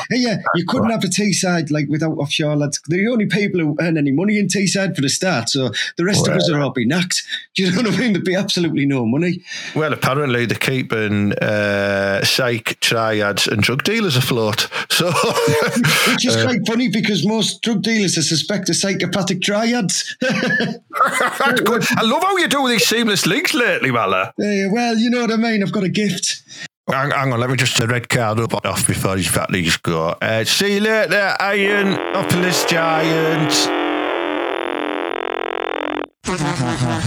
[0.09, 2.81] Hey, yeah, you couldn't have a Teesside like without offshore lads.
[2.87, 5.49] They're the only people who earn any money in Teesside for the start.
[5.49, 7.23] So the rest of us are all be knacked.
[7.55, 8.13] Do you know what I mean?
[8.13, 9.41] There'd be absolutely no money.
[9.75, 14.69] Well, apparently they're keeping uh, psych triads and drug dealers afloat.
[14.89, 15.05] So
[16.07, 20.15] Which is quite funny because most drug dealers are suspected of psychopathic triads.
[20.23, 24.33] I love how you do these seamless links lately, Mala.
[24.37, 25.63] Yeah, well, you know what I mean.
[25.63, 26.43] I've got a gift.
[26.87, 30.09] Hang, hang on, let me just the red card up off before these batteries go.
[30.21, 33.51] Uh, see you later, Iron Opolis Giant.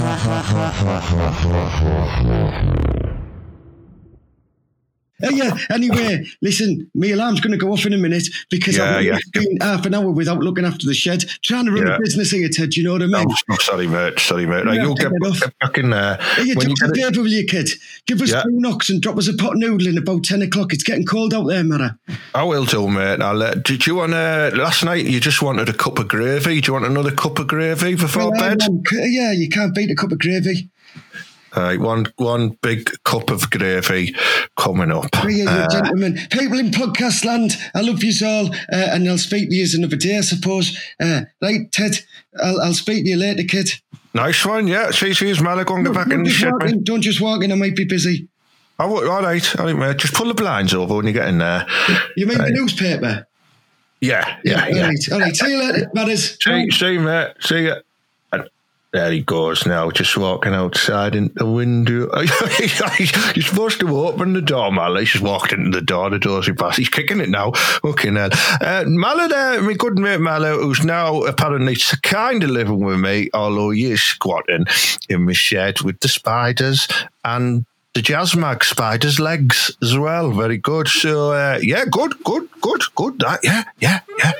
[0.08, 1.70] ハハハハハハ
[2.08, 3.04] ハ
[5.22, 8.96] Uh, yeah, anyway, listen, my alarm's going to go off in a minute because Yeah,
[8.98, 9.18] I've yeah.
[9.32, 11.96] been half an hour without looking after the shed, trying to run Yeah.
[11.96, 12.76] a business here, Ted.
[12.76, 13.26] You know what I mean?
[13.28, 14.18] Oh, oh, sorry, mate.
[14.20, 14.64] Sorry, mate.
[14.64, 15.40] Right, you'll get, take it off.
[15.40, 16.16] get back in there.
[16.36, 17.68] Hey, you When do you us a get it- favour, will you, kid?
[18.06, 18.42] Give us Yeah.
[18.42, 20.72] two knocks and drop us a pot noodle in about 10 o'clock.
[20.72, 21.98] It's getting cold out there, Mara.
[22.34, 23.20] I will do, mate.
[23.20, 24.52] I'll, uh, did you want to?
[24.54, 26.60] Last night you just wanted a cup of gravy.
[26.60, 28.62] Do you want another cup of gravy before Well, bed?
[28.62, 30.68] um, yeah, you can't beat a cup of gravy.
[31.58, 34.14] Right, one one big cup of gravy
[34.56, 35.08] coming up.
[35.28, 36.16] Yeah, Uh, gentlemen.
[36.30, 39.96] People in podcast land, I love you all, uh, and I'll speak to you another
[39.96, 40.78] day, I suppose.
[41.00, 41.98] Uh, right, Ted,
[42.40, 43.70] I'll, I'll speak to you later, kid.
[44.14, 44.92] nice one, yeah.
[44.92, 46.52] See, see, Mala, go and get back in the shed,
[46.84, 48.28] don't just walk in, I might be busy.
[48.78, 49.96] Oh, all right, all right, mate.
[49.96, 51.66] Just pull the blinds over when you get in there.
[52.16, 52.54] You mean Right.
[52.54, 53.26] the newspaper?
[54.00, 54.86] Yeah, yeah, All yeah.
[54.86, 55.34] right, all right.
[55.34, 56.38] See you later, Matters.
[56.40, 57.32] See, see, mate.
[57.40, 57.74] See ya.
[58.90, 62.08] There he goes now, just walking outside in the window.
[63.34, 64.96] You're supposed to open the door, Mal.
[64.96, 66.78] He's just walked into the door, the door's passed.
[66.78, 67.52] He's kicking it now.
[67.84, 68.30] Okay, now.
[68.62, 73.28] Uh, Mala there, my good mate Mala, who's now apparently kind of living with me,
[73.34, 74.64] although he is squatting
[75.10, 76.88] in my shed with the spiders
[77.24, 80.30] and the jazz mag spiders legs as well.
[80.30, 80.88] Very good.
[80.88, 83.18] So, uh, yeah, good, good, good, good.
[83.18, 84.32] That, yeah, yeah, yeah.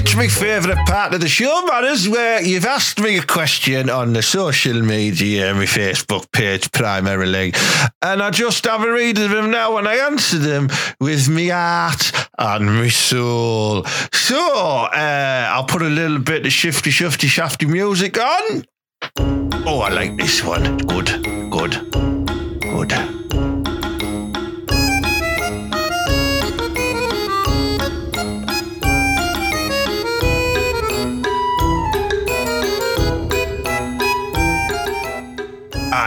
[0.00, 4.12] It's my favourite part of the show, Matters, where you've asked me a question on
[4.12, 7.52] the social media, my Facebook page primarily,
[8.00, 10.68] and I just have a read of them now and I answer them
[11.00, 13.84] with me heart and my soul.
[14.12, 18.64] So, uh, I'll put a little bit of shifty, shifty, shafty music on.
[19.66, 20.78] Oh, I like this one.
[20.78, 21.90] Good, good,
[22.60, 23.07] good.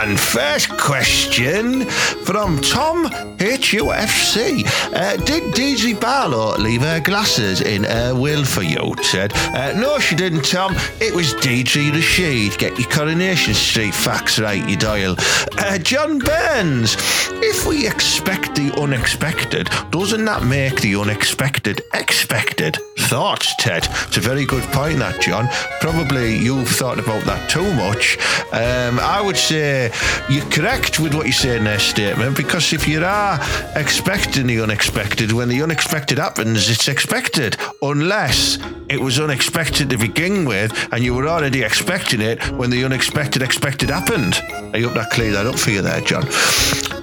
[0.02, 1.84] And first question
[2.24, 3.06] from Tom
[3.38, 4.64] HUFC.
[4.92, 9.32] Uh, did Deirdre Barlow leave her glasses in her will for you, Ted?
[9.54, 10.74] Uh, no, she didn't, Tom.
[11.00, 12.58] It was Deirdre Rachid.
[12.58, 15.14] Get your Coronation Street facts right, you dial.
[15.56, 16.96] Uh, John Burns.
[17.44, 22.78] If we expect the unexpected, doesn't that make the unexpected expected?
[22.98, 23.86] Thoughts, Ted?
[24.06, 25.48] It's a very good point, that, John.
[25.80, 28.16] Probably you've thought about that too much.
[28.52, 29.91] Um, I would say
[30.28, 33.38] you're correct with what you say in their statement because if you are
[33.76, 37.56] expecting the unexpected, when the unexpected happens, it's expected.
[37.82, 42.84] Unless it was unexpected to begin with and you were already expecting it when the
[42.84, 44.34] unexpected expected happened.
[44.74, 46.24] I hope that cleared that up for you there, John.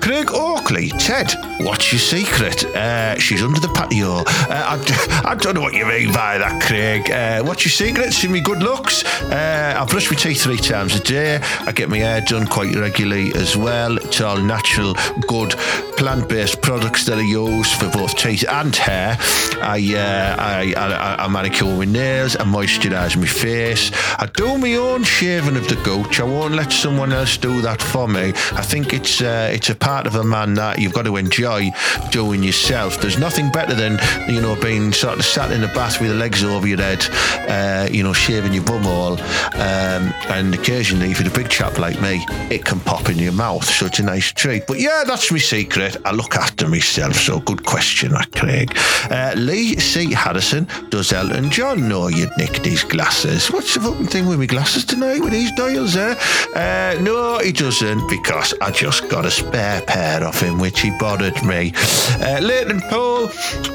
[0.01, 2.63] Craig Oakley, Ted, what's your secret?
[2.65, 4.17] Uh, she's under the patio.
[4.17, 7.11] Uh, I, I don't know what you mean by that, Craig.
[7.11, 8.13] Uh, what's your secret?
[8.13, 9.03] See me good looks.
[9.23, 11.39] Uh, I brush my teeth three times a day.
[11.61, 13.97] I get my hair done quite regularly as well.
[13.97, 14.95] It's all natural,
[15.27, 15.51] good,
[15.97, 19.17] plant-based products that I use for both teeth and hair.
[19.61, 22.35] I uh, I, I, I manicure my nails.
[22.37, 23.91] I moisturise my face.
[24.17, 26.19] I do my own shaving of the gooch.
[26.19, 28.29] I won't let someone else do that for me.
[28.53, 31.71] I think it's uh, it's a part of a man that you've got to enjoy
[32.11, 33.01] doing yourself.
[33.01, 33.97] There's nothing better than
[34.31, 37.03] you know being sort of sat in the bath with the legs over your head,
[37.49, 39.13] uh, you know, shaving your bum all,
[39.55, 40.03] um,
[40.35, 42.23] and occasionally if you're a big chap like me,
[42.55, 43.65] it can pop in your mouth.
[43.65, 44.67] So it's a nice treat.
[44.67, 45.97] But yeah, that's my secret.
[46.05, 47.15] I look after myself.
[47.15, 48.77] So good question, Craig.
[49.09, 50.13] Uh, Lee C.
[50.13, 53.47] Harrison does Elton John know you'd nicked his glasses?
[53.51, 56.13] What's the fucking thing with my glasses tonight with these dials, eh?
[56.53, 60.91] Uh, no, he doesn't because I just got a spare pair of him, which he
[60.97, 61.73] bothered me.
[62.21, 63.27] Uh, Leighton Poole,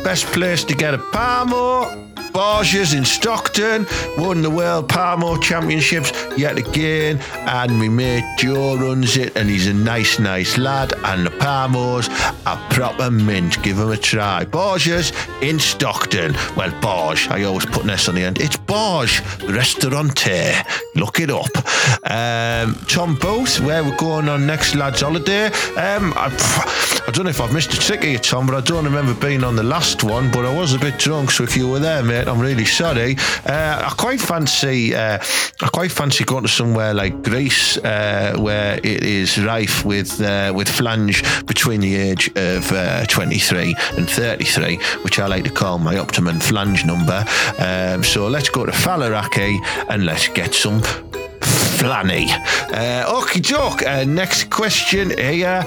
[0.03, 2.05] best place to get a Parmo.
[2.35, 3.87] Borges in Stockton
[4.19, 9.69] won the World Parmo Championships yet again, and my mate Joe runs it, and he's
[9.69, 10.95] a nice, nice lad.
[11.05, 12.09] And the Parmos
[12.45, 13.63] are proper mint.
[13.63, 14.45] Give him a try.
[14.47, 16.35] Borges in Stockton.
[16.57, 18.41] Well, Borges, I always put an S on the end.
[18.41, 20.61] It's Borges Restaurante.
[20.97, 21.57] Look it up.
[22.11, 25.53] Um, Tom Booth, where we're going on next lad's holiday.
[25.95, 26.27] Um, I,
[27.07, 29.45] I don't know if I've missed a trick here, Tom, but I don't remember being
[29.45, 30.29] on the last one.
[30.33, 33.17] But I was a bit drunk, so if you were there, mate, I'm really sorry.
[33.47, 35.19] Uh, I quite fancy, uh,
[35.63, 40.53] I quite fancy going to somewhere like Greece, uh, where it is rife with uh,
[40.55, 45.79] with flange between the age of uh, 23 and 33, which I like to call
[45.79, 47.25] my optimum flange number.
[47.59, 50.83] Um, so let's go to Faliraki and let's get some
[51.85, 52.27] flanny.
[52.73, 53.83] Uh, joke.
[53.83, 55.63] Uh, next question here.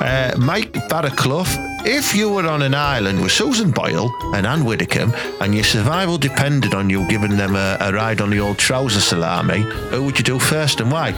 [0.00, 1.46] Uh, Mike Barraclough,
[1.84, 6.16] if you were on an island with Susan Boyle and Ann Widdecombe and your survival
[6.16, 10.16] depended on you giving them a, a ride on the old trouser salami, who would
[10.18, 11.14] you do first and why?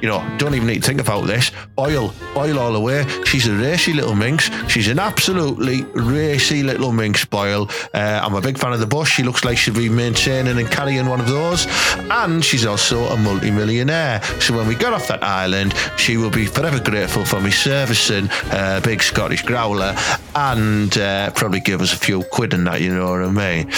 [0.00, 1.50] You know, don't even need to think about this.
[1.78, 3.06] Oil, oil all the way.
[3.24, 4.50] She's a racy little minx.
[4.68, 7.68] She's an absolutely racy little minx, Boyle.
[7.92, 9.10] Uh, I'm a big fan of the bush.
[9.16, 11.66] She looks like she'd be maintaining and carrying one of those.
[12.10, 14.22] And she's also a multi-millionaire.
[14.40, 18.28] So when we got off that island, she will be forever grateful for me servicing
[18.52, 19.94] a big Scottish growler
[20.34, 23.70] and uh, probably give us a few quid in that, you know what I mean?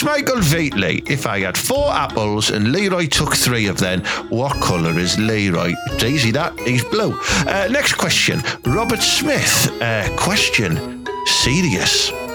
[0.00, 4.98] Schmeichel Wheatley, if I had four apples and Leroy took three of them, what colour
[4.98, 5.74] is Leroy?
[5.88, 7.20] It's easy that, he's blue.
[7.46, 8.40] Uh, next question.
[8.64, 11.04] Robert Smith, uh, question.
[11.26, 12.29] Serious.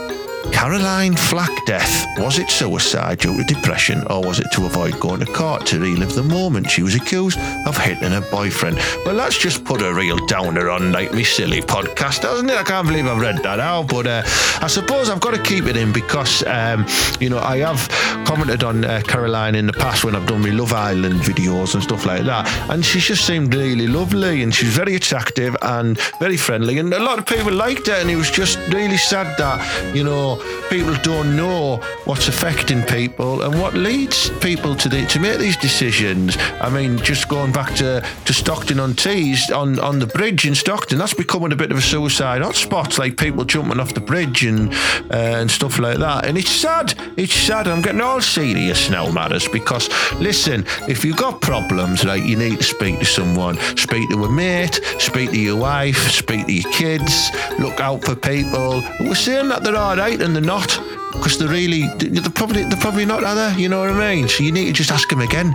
[0.52, 2.06] Caroline Flack death.
[2.18, 5.80] Was it suicide due to depression or was it to avoid going to court to
[5.80, 7.38] relive the moment she was accused
[7.68, 8.78] of hitting her boyfriend?
[9.06, 12.58] Well, that's just put a real downer on like me silly podcast, doesn't it?
[12.58, 14.24] I can't believe I've read that out, but uh,
[14.62, 16.86] I suppose I've got to keep it in because, um,
[17.20, 17.88] you know, I have
[18.26, 21.84] commented on uh, Caroline in the past when I've done my Love Island videos and
[21.84, 26.38] stuff like that, and she just seemed really lovely and she's very attractive and very
[26.38, 29.96] friendly, and a lot of people liked her, and it was just really sad that,
[29.96, 30.35] you know,
[30.70, 35.58] people don't know what's affecting people and what leads people to the, to make these
[35.58, 36.38] decisions.
[36.62, 40.56] I mean, just going back to, to Stockton on Tees on, on the bridge in
[40.56, 44.44] Stockton, that's becoming a bit of a suicide hotspot, like people jumping off the bridge
[44.46, 44.74] and
[45.12, 46.26] uh, and stuff like that.
[46.26, 46.94] And it's sad.
[47.18, 47.68] It's sad.
[47.68, 52.58] I'm getting all serious now, matters, because listen, if you've got problems, like you need
[52.58, 56.72] to speak to someone, speak to a mate, speak to your wife, speak to your
[56.72, 58.84] kids, look out for people.
[59.00, 62.80] We're saying that they're all right and they're not because they're really they're probably they're
[62.80, 63.62] probably not they?
[63.62, 64.28] You know what I mean?
[64.28, 65.54] So you need to just ask them again,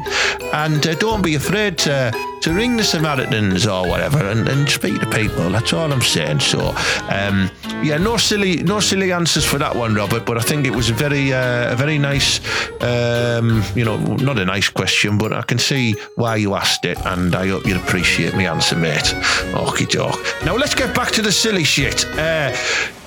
[0.52, 4.98] and uh, don't be afraid to to ring the Samaritans or whatever and, and speak
[5.00, 5.50] to people.
[5.50, 6.40] That's all I'm saying.
[6.40, 6.74] So
[7.08, 7.50] um,
[7.82, 10.24] yeah, no silly no silly answers for that one, Robert.
[10.26, 12.40] But I think it was a very uh, a very nice
[12.82, 16.98] um, you know not a nice question, but I can see why you asked it,
[17.06, 19.14] and I hope you appreciate my answer, mate.
[19.54, 20.20] Okie doke.
[20.44, 22.04] Now let's get back to the silly shit.
[22.18, 22.54] Uh,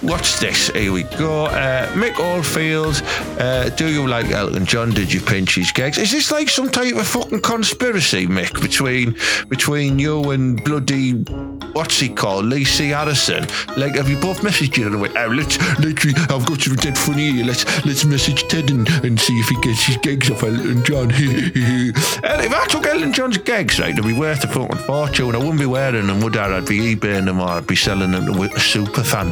[0.04, 0.68] What's this?
[0.68, 1.46] Here we go.
[1.46, 3.02] Uh, Mick Oldfield,
[3.40, 4.90] uh, do you like Elton John?
[4.90, 5.98] Did you pinch his gigs?
[5.98, 9.16] Is this like some type of fucking conspiracy, Mick, between
[9.48, 11.14] between you and bloody
[11.72, 12.90] what's he called, Lee C.
[12.90, 13.48] Harrison?
[13.78, 16.98] Like, have you both messaged you and went, oh, let's literally, I've got something dead
[16.98, 17.46] funny here.
[17.46, 21.12] Let's let's message Ted and, and see if he gets his gigs off Elton John.
[21.14, 25.34] and if I took Elton John's gigs, right, they'd be worth a fucking fortune.
[25.34, 26.58] I wouldn't be wearing them, would I?
[26.58, 29.32] I'd be eBaying them or I'd be selling them to a super fan.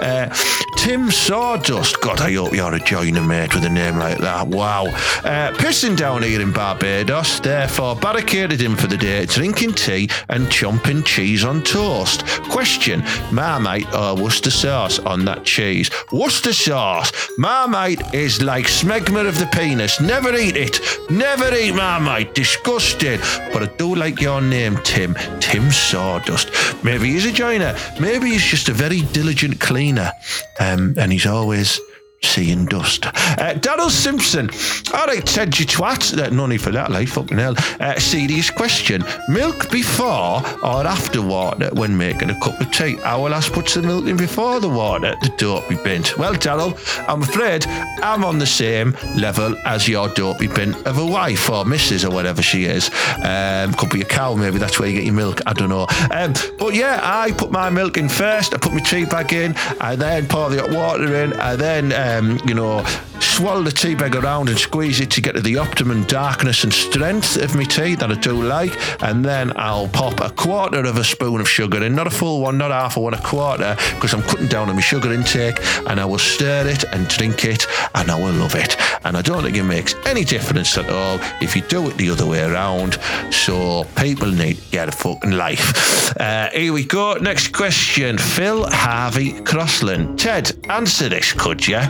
[0.00, 0.34] Uh,
[0.78, 2.00] Tim Sawdust.
[2.00, 4.48] God, I hope you're a joiner, mate, with a name like that.
[4.48, 4.86] Wow.
[4.86, 10.46] Uh, pissing down here in Barbados, therefore barricaded in for the day, drinking tea and
[10.46, 12.24] chomping cheese on toast.
[12.48, 15.90] Question Marmite or Worcester sauce on that cheese?
[16.10, 17.12] Worcester sauce.
[17.36, 20.00] Marmite is like smegma of the penis.
[20.00, 20.80] Never eat it.
[21.10, 22.34] Never eat Marmite.
[22.34, 23.20] Disgusting.
[23.52, 25.14] But I do like your name, Tim.
[25.40, 26.50] Tim Sawdust.
[26.82, 27.76] Maybe he's a joiner.
[28.00, 30.12] Maybe he's just a very diligent cleaner.
[30.60, 31.78] Um, and he's always
[32.22, 33.06] seeing dust.
[33.06, 34.50] Uh, Daryl Simpson.
[34.94, 36.18] All right, Ted, you twat.
[36.18, 37.54] Uh, no need for that, like, fucking hell.
[37.80, 39.04] Uh, serious question.
[39.28, 42.98] Milk before or after water when making a cup of tea?
[43.00, 45.14] I will ask puts the milk in before the water.
[45.22, 46.18] The dopey bint.
[46.18, 46.72] Well, Daryl,
[47.08, 47.66] I'm afraid
[48.02, 52.10] I'm on the same level as your dopey bint of a wife or missus or
[52.10, 52.90] whatever she is.
[53.24, 55.40] Um, could be a cow, maybe that's where you get your milk.
[55.46, 55.86] I don't know.
[56.10, 58.54] Um, but yeah, I put my milk in first.
[58.54, 59.54] I put my tea bag in.
[59.80, 61.32] I then pour the hot water in.
[61.34, 62.84] I then um, you know,
[63.20, 66.72] swirl the tea bag around and squeeze it to get to the optimum darkness and
[66.72, 68.76] strength of my tea that I do like.
[69.02, 72.40] And then I'll pop a quarter of a spoon of sugar in, not a full
[72.40, 75.58] one, not half a one, a quarter, because I'm cutting down on my sugar intake.
[75.88, 78.76] And I will stir it and drink it, and I will love it.
[79.04, 82.10] And I don't think it makes any difference at all if you do it the
[82.10, 82.98] other way around.
[83.30, 86.16] So people need to get a fucking life.
[86.18, 87.14] Uh, here we go.
[87.14, 88.18] Next question.
[88.18, 90.18] Phil Harvey Crossland.
[90.18, 91.80] Ted, answer this, could you?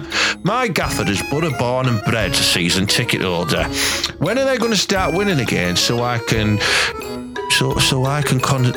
[0.43, 3.65] My gaffer is butter born and bred season ticket holder.
[4.19, 6.59] When are they going to start winning again so I can
[7.51, 8.73] so so I can con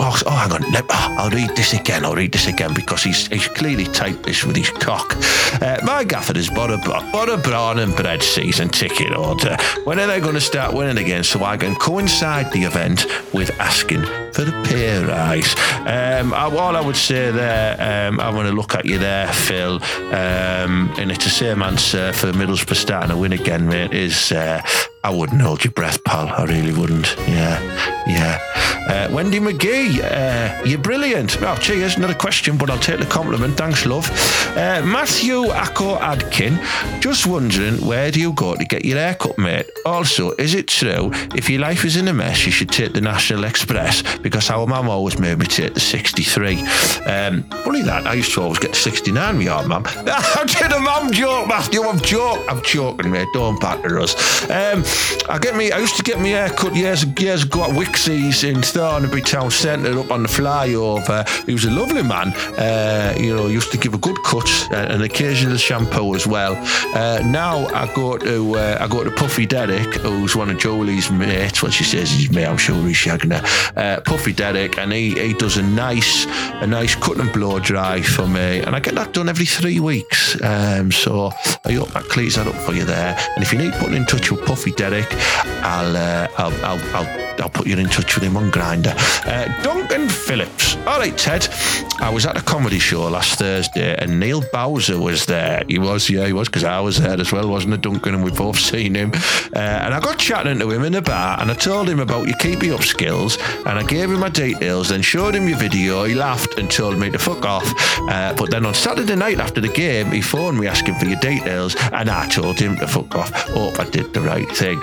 [0.00, 0.62] Oh, oh, hang on.
[0.90, 2.04] Oh, I'll read this again.
[2.04, 5.16] I'll read this again because he's, he's clearly typed this with his cock.
[5.60, 9.56] Uh, my gaffer is bought a brown and bread season ticket order.
[9.84, 13.50] When are they going to start winning again so I can coincide the event with
[13.58, 15.54] asking for the pay rise?
[15.86, 19.82] Um, all I would say there, um, I want to look at you there, Phil,
[20.12, 24.62] um, and it's the same answer for Middlesbrough starting to win again, mate, is uh,
[25.08, 26.28] I wouldn't hold your breath, pal.
[26.28, 27.16] I really wouldn't.
[27.26, 27.58] Yeah,
[28.06, 28.38] yeah.
[28.88, 31.40] Uh, Wendy McGee, uh, you're brilliant.
[31.40, 31.96] Oh, cheers.
[31.96, 33.56] Not a question, but I'll take the compliment.
[33.56, 34.06] Thanks, love.
[34.50, 36.60] Uh, Matthew Akko Adkin,
[37.00, 39.70] just wondering where do you go to get your haircut, mate?
[39.86, 43.00] Also, is it true if your life is in a mess, you should take the
[43.00, 44.02] National Express?
[44.18, 46.60] Because our mum always made me take the 63.
[47.06, 49.84] Um, funny that, I used to always get the 69 with your mum.
[49.86, 51.82] I did a mum joke, Matthew.
[51.82, 52.44] I'm joking.
[52.48, 53.28] I'm joking, mate.
[53.32, 54.14] Don't batter us.
[54.50, 54.84] Um,
[55.28, 55.72] I get me.
[55.72, 59.50] I used to get my hair cut years years ago at Wixie's in Thornaby Town
[59.50, 61.28] Centre up on the flyover.
[61.46, 62.32] He was a lovely man.
[62.58, 66.56] Uh, you know, used to give a good cut and an occasional shampoo as well.
[66.94, 71.10] Uh, now I go to uh, I go to Puffy Derrick, who's one of Jolie's
[71.10, 71.62] mates.
[71.62, 73.72] When she says he's me, I'm sure he's shagging her.
[73.76, 76.26] Uh, Puffy Derrick, and he, he does a nice
[76.62, 79.80] a nice cut and blow dry for me, and I get that done every three
[79.80, 80.40] weeks.
[80.42, 81.30] Um, so
[81.64, 83.16] I hope that clears that up for you there.
[83.34, 85.12] And if you need putting in touch with Puffy Derrick,
[85.64, 88.94] I'll, uh, I'll, I'll, I'll, I'll, put you in touch with him on Grindr.
[89.26, 90.76] Uh, Duncan Phillips.
[90.86, 91.48] All right, Ted.
[92.00, 95.64] I was at a comedy show last Thursday and Neil Bowser was there.
[95.68, 98.14] He was, yeah, he was, because I was there as well, wasn't it, Duncan?
[98.14, 99.12] And we've both seen him.
[99.54, 102.28] Uh, and I got chatting to him in the bar and I told him about
[102.28, 106.04] your keeping up skills and I gave him my details, then showed him your video.
[106.04, 107.72] He laughed and told me to fuck off.
[108.08, 111.20] Uh, but then on Saturday night after the game, he phoned me asking for your
[111.20, 113.32] details and I told him to fuck off.
[113.32, 114.80] Hope I did the right thing.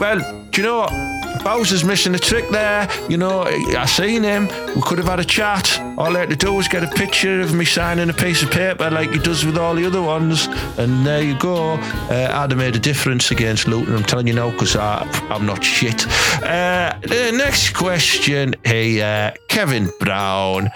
[0.00, 1.13] Well, do you know what?
[1.44, 2.88] Bowser's missing a trick there.
[3.08, 4.48] You know, I seen him.
[4.74, 5.78] We could have had a chat.
[5.98, 8.50] All I had to do was get a picture of me signing a piece of
[8.50, 10.46] paper like he does with all the other ones.
[10.78, 11.74] And there you go.
[11.74, 13.94] Uh, I'd have made a difference against Luton.
[13.94, 16.06] I'm telling you now because I'm not shit.
[16.42, 20.66] Uh, the next question here Kevin Brown.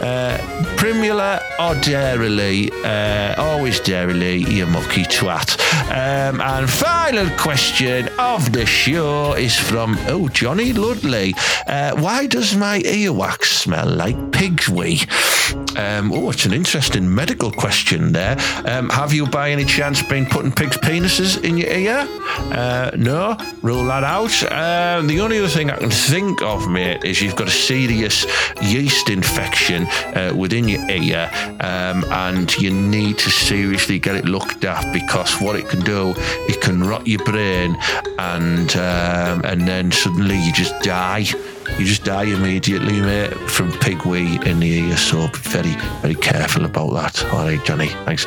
[0.00, 0.36] Uh,
[0.76, 2.72] Primula or Dairylea?
[2.84, 5.58] Uh, always Dairylea, you mucky twat.
[5.90, 11.34] Um, and final question of the show is from Oh, Johnny Ludley.
[11.66, 15.00] Uh, why does my earwax smell like pig's wee?
[15.76, 18.36] Um, oh, it's an interesting medical question there.
[18.64, 22.06] Um, have you, by any chance, been putting pigs' penises in your ear?
[22.52, 24.42] Uh, no, rule that out.
[24.52, 28.26] Um, the only other thing I can think of, mate, is you've got a serious
[28.62, 29.86] yeast infection
[30.16, 31.30] uh, within your ear,
[31.60, 36.14] um, and you need to seriously get it looked at because what it can do,
[36.48, 37.76] it can rot your brain,
[38.18, 41.24] and um, and then suddenly you just die.
[41.78, 44.96] You just die immediately, mate, from pig wee in the ear.
[44.96, 47.24] So be very, very careful about that.
[47.32, 47.88] All right, Johnny.
[48.04, 48.26] Thanks.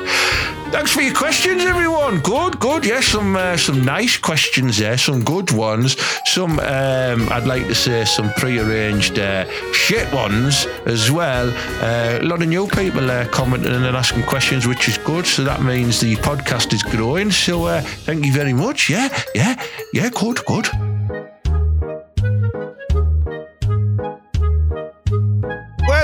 [0.72, 2.20] Thanks for your questions, everyone.
[2.20, 2.86] Good, good.
[2.86, 4.98] Yes, some uh, some nice questions there.
[4.98, 5.98] Some good ones.
[6.26, 11.50] Some, um, I'd like to say, some pre-arranged uh, shit ones as well.
[11.82, 15.26] Uh, a lot of new people uh, commenting and asking questions, which is good.
[15.26, 17.32] So that means the podcast is growing.
[17.32, 18.90] So uh, thank you very much.
[18.90, 19.56] Yeah, yeah,
[19.94, 20.10] yeah.
[20.10, 20.70] Good, good.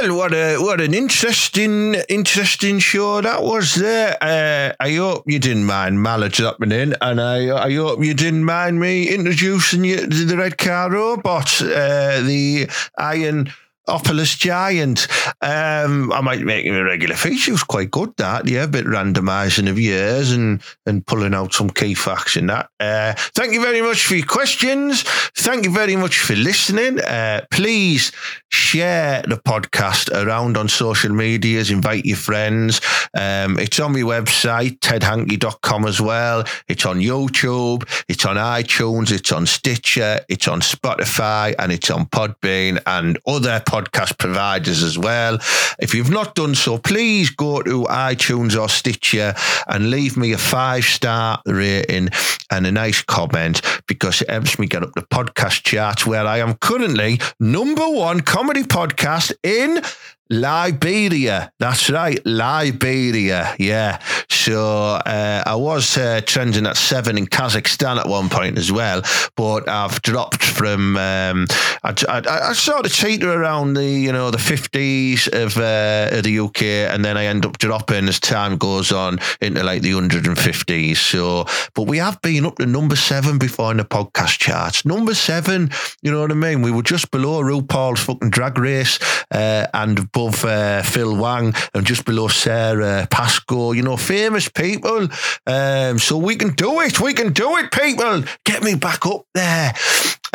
[0.02, 4.18] Well, what a what an interesting interesting show that was there.
[4.22, 8.43] Uh, I hope you didn't mind Mallet dropping in, and I I hope you didn't
[8.43, 12.68] mind me introducing you to the Red Car Robot, uh, the
[12.98, 13.54] Iron.
[13.88, 15.08] Opolis Giant.
[15.42, 17.52] Um, I might make him a regular feature.
[17.52, 18.48] It was quite good, that.
[18.48, 22.70] Yeah, a bit randomising of years and, and pulling out some key facts in that.
[22.80, 25.04] Uh, thank you very much for your questions.
[25.38, 27.00] Thank you very much for listening.
[27.02, 28.12] Uh, please
[28.50, 31.72] share the podcast around on social medias.
[31.72, 32.82] Invite your friends.
[33.14, 36.44] Um, it's on my website, tedhankey.com as well.
[36.68, 37.84] It's on YouTube.
[38.08, 39.12] It's on iTunes.
[39.12, 40.22] It's on Stitcher.
[40.30, 41.56] It's on Spotify.
[41.60, 45.38] And it's on Podbean and other podcast providers as well.
[45.80, 49.34] If you've not done so, please go to iTunes or Stitcher
[49.67, 52.09] and leave me a five star rating
[52.49, 56.38] and a nice comment because it helps me get up the podcast charts where I
[56.38, 59.82] am currently number one comedy podcast in
[60.30, 61.51] Liberia.
[61.59, 63.55] That's right, Liberia.
[63.59, 63.99] Yeah.
[64.30, 69.01] So uh, I was uh, trending at seven in Kazakhstan at one point as well,
[69.36, 70.97] but I've dropped from.
[70.97, 71.47] Um,
[71.84, 76.23] I, I, I, sort of teeter around the you know the fifties of, uh, of
[76.23, 79.91] the UK, and then I end up dropping as time goes on into like the
[79.91, 80.99] hundred and fifties.
[80.99, 84.86] So, but we have been up to number seven before in the podcast charts.
[84.86, 85.69] Number seven,
[86.01, 86.61] you know what I mean?
[86.61, 88.99] We were just below RuPaul's fucking Drag Race
[89.32, 93.74] uh, and above uh, Phil Wang and just below Sara Pascoe.
[93.74, 95.09] You know, famous people.
[95.45, 97.01] Um, so we can do it.
[97.01, 98.24] We can do it, people.
[98.45, 99.74] Get me back up there.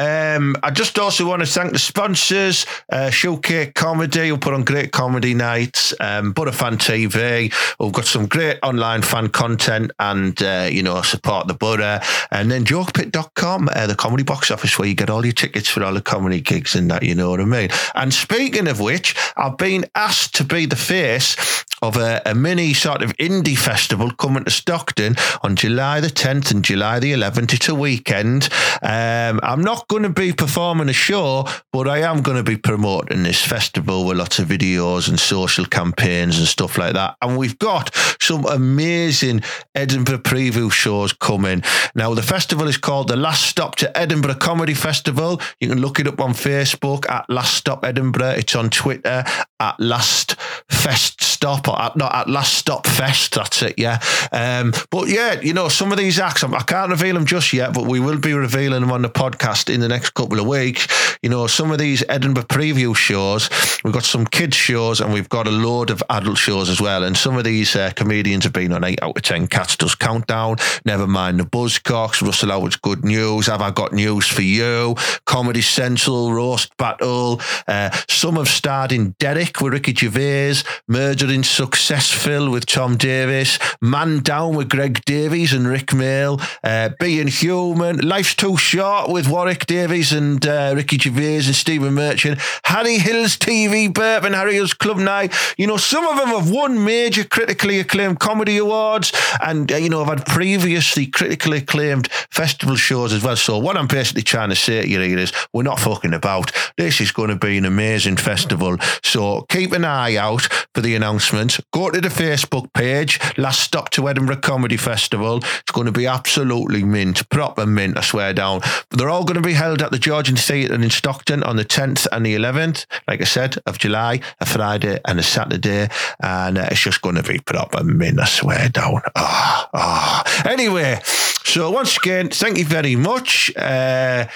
[0.01, 4.65] Um, I just also want to thank the sponsors, uh, Showcase Comedy, who put on
[4.65, 10.71] great comedy nights, um, Butterfan TV, who've got some great online fan content and, uh,
[10.73, 12.01] you know, support the Butter.
[12.31, 15.85] And then jokepit.com, uh, the comedy box office where you get all your tickets for
[15.85, 17.69] all the comedy gigs and that, you know what I mean?
[17.95, 21.37] And speaking of which, I've been asked to be the face
[21.83, 26.51] of a, a, mini sort of indie festival coming to Stockton on July the 10th
[26.51, 27.55] and July the 11th.
[27.55, 28.49] It's a weekend.
[28.83, 32.57] Um, I'm not going to be performing a show, but I am going to be
[32.57, 37.17] promoting this festival with lots of videos and social campaigns and stuff like that.
[37.23, 39.43] And we've got some amazing
[39.75, 41.63] Edinburgh preview shows coming.
[41.95, 45.41] Now, the festival is called the Last Stop to Edinburgh Comedy Festival.
[45.61, 48.35] You can look it up on Facebook at Last Stop Edinburgh.
[48.37, 49.25] It's on Twitter
[49.61, 50.37] at Last
[50.69, 53.35] Fest Stop at, not at Last Stop Fest.
[53.35, 54.01] That's it, yeah.
[54.33, 57.75] Um, but yeah, you know, some of these acts, I can't reveal them just yet,
[57.75, 60.89] but we will be revealing them on the podcast in the next couple of weeks.
[61.23, 63.51] You know, some of these Edinburgh preview shows,
[63.85, 67.05] we've got some kids shows and we've got a load of adult shows as well.
[67.05, 69.95] And some of these uh, comedians have been on 8 out of 10 Cats Does
[69.95, 74.95] Countdown, Never Mind the Buzzcocks, Russell Howard's Good News, Have I Got News for You,
[75.27, 77.41] Comedy Central, Roast Battle.
[77.69, 83.59] Uh, some have starred in Derek with Ricky Gervais, Murder in Successville with Tom Davis,
[83.83, 89.29] Man Down with Greg Davies and Rik Mayall, uh, Being Human, Life's Too Short with
[89.29, 94.55] Warwick Davis and uh, Ricky Gervais and Stephen Merchant, Harry Hill's TV Burp and Harry
[94.55, 95.35] Hill's Club Night.
[95.59, 99.91] You know, some of them have won major critically acclaimed comedy awards and, uh, you
[99.91, 103.37] know, have had previously critically acclaimed festival shows as well.
[103.37, 106.53] So what I'm basically trying to say to you is we're not fucking about.
[106.79, 108.79] This is going to be an amazing festival.
[109.05, 111.50] So keep an eye out for the announcement.
[111.73, 115.39] Go to the Facebook page, Last Stop to Edinburgh Comedy Festival.
[115.39, 118.61] It's going to be absolutely mint, proper mint, I swear down.
[118.91, 122.07] They're all going to be held at the Georgian Theatre in Stockton on the 10th
[122.13, 125.89] and the 11th, like I said, of July, a Friday and a Saturday.
[126.21, 129.03] And uh, it's just going to be proper mint, I swear down.
[129.17, 130.25] Ah, oh, ah.
[130.27, 130.51] Oh.
[130.51, 133.53] Anyway, so once again, thank you very much.
[133.57, 134.27] Uh,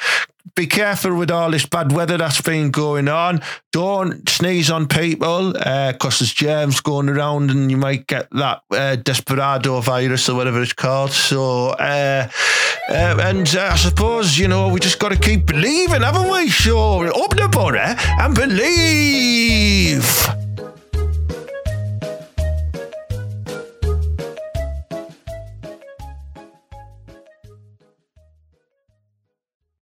[0.54, 3.40] be careful with all this bad weather that's been going on.
[3.72, 8.62] Don't sneeze on people because uh, there's germs going around and you might get that
[8.70, 11.10] uh, desperado virus or whatever it's called.
[11.12, 12.28] So, uh,
[12.88, 16.50] uh and uh, I suppose, you know, we just got to keep believing, haven't we?
[16.50, 20.04] So, open the border and believe.